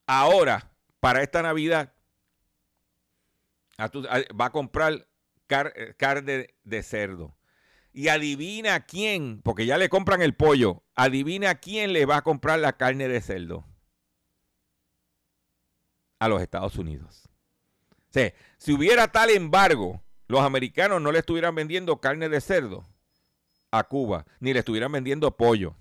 Ahora, 0.07 0.72
para 1.03 1.21
esta 1.21 1.41
Navidad 1.41 1.91
va 3.77 4.45
a 4.45 4.51
comprar 4.51 5.05
eh, 5.49 5.93
carne 5.97 6.55
de 6.63 6.83
cerdo. 6.83 7.35
Y 7.91 8.07
adivina 8.07 8.85
quién, 8.85 9.41
porque 9.43 9.65
ya 9.65 9.77
le 9.77 9.89
compran 9.89 10.21
el 10.21 10.33
pollo, 10.33 10.81
adivina 10.95 11.55
quién 11.55 11.91
le 11.91 12.05
va 12.05 12.15
a 12.15 12.21
comprar 12.21 12.59
la 12.59 12.77
carne 12.77 13.09
de 13.09 13.19
cerdo. 13.19 13.65
A 16.19 16.29
los 16.29 16.41
Estados 16.41 16.77
Unidos. 16.77 17.27
Si 18.57 18.71
hubiera 18.71 19.09
tal 19.09 19.29
embargo, 19.29 20.01
los 20.29 20.39
americanos 20.39 21.01
no 21.01 21.11
le 21.11 21.19
estuvieran 21.19 21.53
vendiendo 21.53 21.99
carne 21.99 22.29
de 22.29 22.39
cerdo 22.39 22.85
a 23.71 23.83
Cuba, 23.83 24.25
ni 24.39 24.53
le 24.53 24.59
estuvieran 24.59 24.93
vendiendo 24.93 25.35
pollo. 25.35 25.75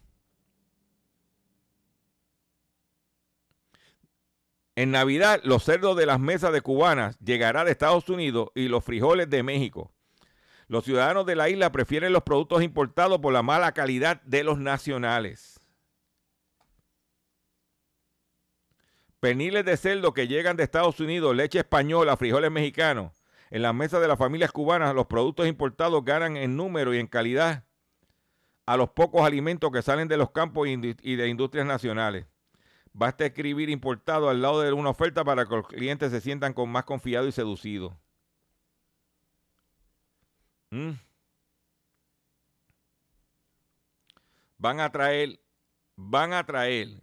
En 4.83 4.91
Navidad, 4.91 5.41
los 5.45 5.63
cerdos 5.63 5.97
de 5.97 6.07
las 6.07 6.19
mesas 6.19 6.53
de 6.53 6.61
cubanas 6.61 7.17
llegarán 7.21 7.67
de 7.67 7.71
Estados 7.71 8.09
Unidos 8.09 8.49
y 8.57 8.67
los 8.67 8.85
frijoles 8.85 9.31
de 9.31 9.45
México. 9.45 9.93
Los 10.67 10.85
ciudadanos 10.85 11.25
de 11.25 11.37
la 11.37 11.49
isla 11.49 11.71
prefieren 11.71 12.13
los 12.13 12.25
productos 12.25 12.65
importados 12.65 13.21
por 13.21 13.33
la 13.33 13.45
mala 13.45 13.71
calidad 13.75 14.21
de 14.23 14.43
los 14.43 14.59
nacionales. 14.59 15.61
Perniles 19.21 19.65
de 19.65 19.77
cerdo 19.77 20.13
que 20.13 20.27
llegan 20.27 20.57
de 20.57 20.65
Estados 20.65 20.99
Unidos, 20.99 21.37
leche 21.37 21.61
española, 21.61 22.17
frijoles 22.17 22.51
mexicanos. 22.51 23.23
En 23.53 23.63
las 23.63 23.77
mesas 23.77 24.01
de 24.01 24.09
las 24.09 24.19
familias 24.19 24.51
cubanas, 24.51 24.97
los 24.97 25.07
productos 25.07 25.47
importados 25.47 26.05
ganan 26.05 26.37
en 26.37 26.57
número 26.57 26.93
y 26.93 26.99
en 26.99 27.07
calidad 27.07 27.63
a 28.67 28.77
los 28.77 28.91
pocos 28.91 29.23
alimentos 29.23 29.71
que 29.71 29.81
salen 29.81 30.09
de 30.09 30.17
los 30.17 30.33
campos 30.33 30.67
y 30.67 31.15
de 31.15 31.29
industrias 31.29 31.69
nacionales. 31.69 32.32
Basta 32.95 33.25
escribir 33.25 33.71
importado 33.71 34.29
al 34.29 34.43
lado 34.43 34.61
de 34.61 34.73
una 34.73 34.91
oferta 34.91 35.25
para 35.25 35.47
que 35.47 35.57
los 35.57 35.67
clientes 35.67 36.11
se 36.11 36.21
sientan 36.21 36.53
con 36.53 36.71
más 36.71 36.85
confiado 36.85 37.27
y 37.27 37.33
seducido. 37.33 37.97
Mm. 40.71 40.93
Van 44.59 44.81
a 44.81 44.93
traer, 44.93 45.41
van 45.97 46.33
a 46.33 46.45
traer, 46.45 47.01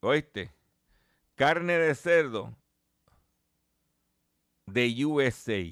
oíste, 0.00 0.52
carne 1.34 1.78
de 1.78 1.94
cerdo 1.94 2.54
de 4.66 5.04
USA. 5.04 5.62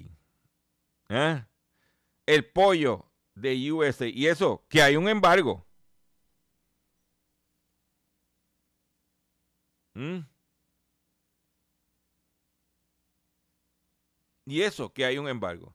¿eh? 1.08 1.44
El 2.26 2.44
pollo 2.46 3.06
de 3.34 3.72
USA. 3.72 4.06
Y 4.06 4.26
eso, 4.26 4.64
que 4.68 4.82
hay 4.82 4.96
un 4.96 5.08
embargo. 5.08 5.64
Mm. 9.94 10.20
Y 14.46 14.62
eso, 14.62 14.92
que 14.92 15.04
hay 15.04 15.18
un 15.18 15.28
embargo. 15.28 15.74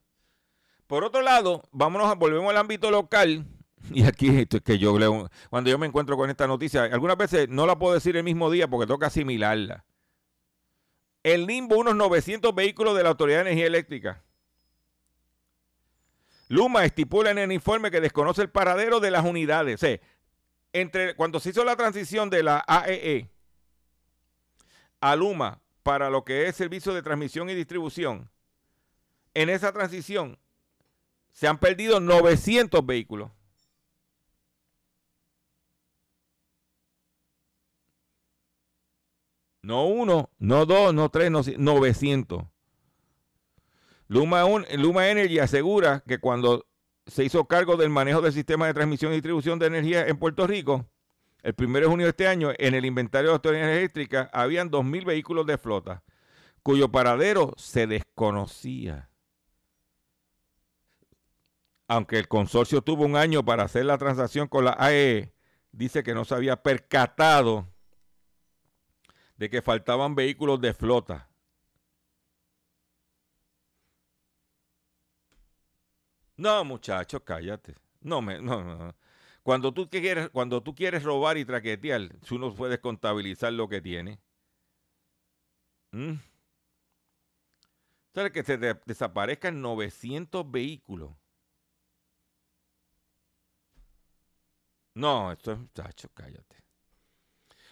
Por 0.88 1.04
otro 1.04 1.22
lado, 1.22 1.64
vámonos, 1.72 2.08
a, 2.08 2.16
volvemos 2.16 2.50
al 2.50 2.58
ámbito 2.58 2.92
local. 2.92 3.46
Y 3.92 4.04
aquí 4.04 4.30
esto 4.30 4.58
es 4.58 4.64
que 4.64 4.80
yo 4.80 4.98
leo, 4.98 5.30
cuando 5.52 5.70
yo 5.70 5.78
me 5.78 5.86
encuentro 5.86 6.18
con 6.18 6.28
esta 6.32 6.48
noticia, 6.48 6.86
algunas 6.86 7.18
veces 7.18 7.50
no 7.50 7.68
la 7.68 7.78
puedo 7.78 7.94
decir 7.94 8.18
el 8.18 8.24
mismo 8.24 8.50
día 8.50 8.68
porque 8.68 8.88
toca 8.88 9.06
asimilarla. 9.06 9.86
El 11.22 11.46
limbo, 11.46 11.78
unos 11.78 11.96
900 11.96 12.56
vehículos 12.56 12.98
de 12.98 13.04
la 13.04 13.10
Autoridad 13.10 13.38
de 13.38 13.42
Energía 13.44 13.68
Eléctrica. 13.68 14.24
Luma 16.48 16.84
estipula 16.84 17.30
en 17.30 17.38
el 17.38 17.52
informe 17.52 17.92
que 17.92 18.02
desconoce 18.02 18.42
el 18.42 18.50
paradero 18.50 19.00
de 19.00 19.12
las 19.12 19.24
unidades. 19.24 19.76
O 19.76 19.78
sea, 19.86 20.00
entre, 20.74 21.16
cuando 21.16 21.40
se 21.40 21.52
hizo 21.52 21.64
la 21.64 21.76
transición 21.76 22.32
de 22.32 22.42
la 22.42 22.64
AEE 22.68 23.30
a 25.06 25.16
Luma 25.16 25.62
para 25.84 26.10
lo 26.10 26.26
que 26.26 26.48
es 26.48 26.56
servicio 26.56 26.92
de 26.92 27.04
transmisión 27.04 27.48
y 27.48 27.54
distribución, 27.54 28.32
en 29.36 29.52
esa 29.52 29.72
transición 29.72 30.40
se 31.32 31.48
han 31.48 31.60
perdido 31.60 32.00
900 32.00 32.84
vehículos. 32.84 33.30
No 39.62 39.86
uno, 39.86 40.32
no 40.40 40.66
dos, 40.66 40.92
no 40.92 41.10
tres, 41.10 41.30
no 41.30 41.44
900. 41.44 42.44
Luma, 44.08 44.44
Luma 44.76 45.10
Energy 45.10 45.38
asegura 45.38 46.04
que 46.08 46.20
cuando 46.20 46.66
se 47.06 47.24
hizo 47.24 47.46
cargo 47.46 47.78
del 47.78 47.92
manejo 47.92 48.22
del 48.22 48.34
sistema 48.34 48.66
de 48.66 48.74
transmisión 48.74 49.12
y 49.12 49.16
distribución 49.16 49.60
de 49.60 49.68
energía 49.68 50.08
en 50.08 50.18
Puerto 50.18 50.48
Rico, 50.48 50.88
el 51.46 51.54
1 51.56 51.80
de 51.80 51.86
junio 51.86 52.06
de 52.08 52.10
este 52.10 52.28
año, 52.28 52.52
en 52.58 52.74
el 52.74 52.86
inventario 52.86 53.30
de 53.30 53.36
autoridad 53.36 53.72
eléctrica, 53.72 54.32
habían 54.34 54.72
2.000 54.72 55.06
vehículos 55.06 55.46
de 55.46 55.60
flota, 55.60 56.04
cuyo 56.64 56.92
paradero 56.92 57.54
se 57.56 57.86
desconocía. 57.86 59.12
Aunque 61.88 62.18
el 62.18 62.28
consorcio 62.28 62.82
tuvo 62.82 63.06
un 63.06 63.16
año 63.16 63.46
para 63.46 63.62
hacer 63.62 63.86
la 63.86 64.00
transacción 64.00 64.48
con 64.48 64.66
la 64.66 64.76
AE, 64.80 65.36
dice 65.72 66.02
que 66.02 66.16
no 66.16 66.26
se 66.26 66.34
había 66.34 66.64
percatado 66.64 67.68
de 69.38 69.48
que 69.52 69.62
faltaban 69.62 70.16
vehículos 70.16 70.60
de 70.60 70.74
flota. 70.74 71.30
No, 76.38 76.66
muchachos, 76.66 77.22
cállate. 77.24 77.76
No 78.02 78.20
me, 78.24 78.42
no, 78.42 78.64
no. 78.64 78.96
Cuando 79.46 79.72
tú 79.72 79.88
quieres, 79.92 80.30
cuando 80.30 80.64
tú 80.64 80.74
quieres 80.74 81.04
robar 81.04 81.38
y 81.38 81.46
traquetear, 81.46 82.10
tú 82.28 82.40
no 82.40 82.56
puedes 82.56 82.80
contabilizar 82.80 83.54
lo 83.54 83.70
que 83.70 83.80
tiene. 83.80 84.20
¿Mm? 85.92 86.16
¿Sabes 88.16 88.32
que 88.32 88.44
se 88.44 88.58
desaparezcan 88.58 89.62
900 89.62 90.50
vehículos? 90.50 91.12
No, 94.96 95.32
esto 95.32 95.52
es, 95.52 95.60
muchachos, 95.60 96.10
cállate. 96.16 96.64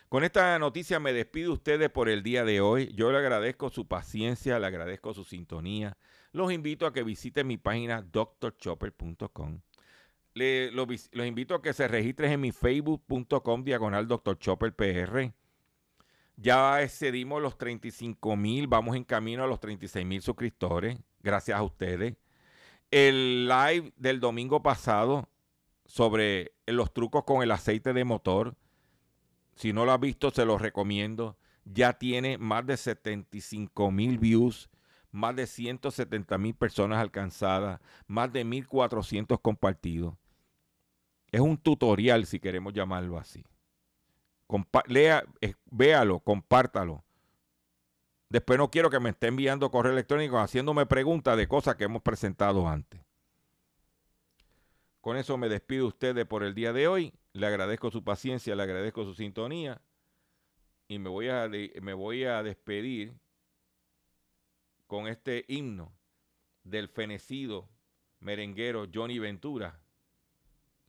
Con 0.09 0.23
esta 0.23 0.59
noticia 0.59 0.99
me 0.99 1.11
despido 1.11 1.53
ustedes 1.53 1.89
por 1.89 2.07
el 2.07 2.21
día 2.21 2.45
de 2.45 2.61
hoy. 2.61 2.93
Yo 2.93 3.11
le 3.11 3.17
agradezco 3.17 3.71
su 3.71 3.87
paciencia, 3.87 4.59
le 4.59 4.67
agradezco 4.67 5.15
su 5.15 5.23
sintonía. 5.23 5.97
Los 6.33 6.51
invito 6.51 6.85
a 6.85 6.93
que 6.93 7.01
visiten 7.01 7.47
mi 7.47 7.57
página 7.57 8.03
drchopper.com. 8.03 9.61
los, 10.35 11.27
invito 11.27 11.55
a 11.55 11.61
que 11.61 11.73
se 11.73 11.87
registren 11.87 12.31
en 12.31 12.41
mi 12.41 12.51
facebook.com 12.51 13.63
diagonal 13.63 14.07
drchopperpr. 14.07 15.33
Ya 16.35 16.81
excedimos 16.81 17.41
los 17.41 17.57
35 17.57 18.35
mil, 18.35 18.67
vamos 18.67 18.95
en 18.95 19.03
camino 19.03 19.43
a 19.43 19.47
los 19.47 19.59
36 19.59 20.05
mil 20.05 20.21
suscriptores. 20.21 20.97
Gracias 21.21 21.57
a 21.57 21.63
ustedes. 21.63 22.15
El 22.89 23.47
live 23.47 23.93
del 23.97 24.19
domingo 24.19 24.61
pasado 24.61 25.29
sobre 25.85 26.53
los 26.65 26.93
trucos 26.93 27.23
con 27.23 27.43
el 27.43 27.51
aceite 27.51 27.93
de 27.93 28.03
motor 28.03 28.55
si 29.55 29.73
no 29.73 29.85
lo 29.85 29.91
has 29.91 29.99
visto, 29.99 30.31
se 30.31 30.45
lo 30.45 30.57
recomiendo. 30.57 31.37
Ya 31.65 31.93
tiene 31.93 32.37
más 32.37 32.65
de 32.65 32.75
75 32.77 33.91
mil 33.91 34.17
views, 34.17 34.69
más 35.11 35.35
de 35.35 35.47
170 35.47 36.37
mil 36.37 36.55
personas 36.55 36.99
alcanzadas, 36.99 37.79
más 38.07 38.33
de 38.33 38.45
1.400 38.45 39.39
compartidos. 39.41 40.15
Es 41.33 41.41
un 41.41 41.57
tutorial, 41.57 42.27
si 42.27 42.39
queremos 42.39 42.73
llamarlo 42.73 43.17
así. 43.17 43.43
lea, 44.85 45.25
véalo, 45.65 46.19
compártalo. 46.19 47.03
Después 48.29 48.59
no 48.59 48.69
quiero 48.69 48.91
que 48.91 48.99
me 48.99 49.09
esté 49.09 49.27
enviando 49.27 49.71
correo 49.71 49.93
electrónico 49.93 50.37
haciéndome 50.37 50.85
preguntas 50.85 51.35
de 51.35 51.47
cosas 51.47 51.75
que 51.75 51.85
hemos 51.85 52.03
presentado 52.03 52.67
antes. 52.67 53.01
Con 55.01 55.17
eso 55.17 55.35
me 55.39 55.49
despido 55.49 55.87
ustedes 55.87 56.23
por 56.27 56.43
el 56.43 56.53
día 56.53 56.71
de 56.71 56.87
hoy. 56.87 57.13
Le 57.33 57.47
agradezco 57.47 57.89
su 57.89 58.03
paciencia, 58.03 58.55
le 58.55 58.61
agradezco 58.61 59.03
su 59.03 59.15
sintonía 59.15 59.81
y 60.87 60.99
me 60.99 61.09
voy 61.09 61.29
a, 61.29 61.49
me 61.81 61.95
voy 61.95 62.25
a 62.25 62.43
despedir 62.43 63.15
con 64.85 65.07
este 65.07 65.45
himno 65.47 65.91
del 66.63 66.89
fenecido 66.89 67.67
merenguero 68.19 68.85
Johnny 68.93 69.17
Ventura. 69.17 69.82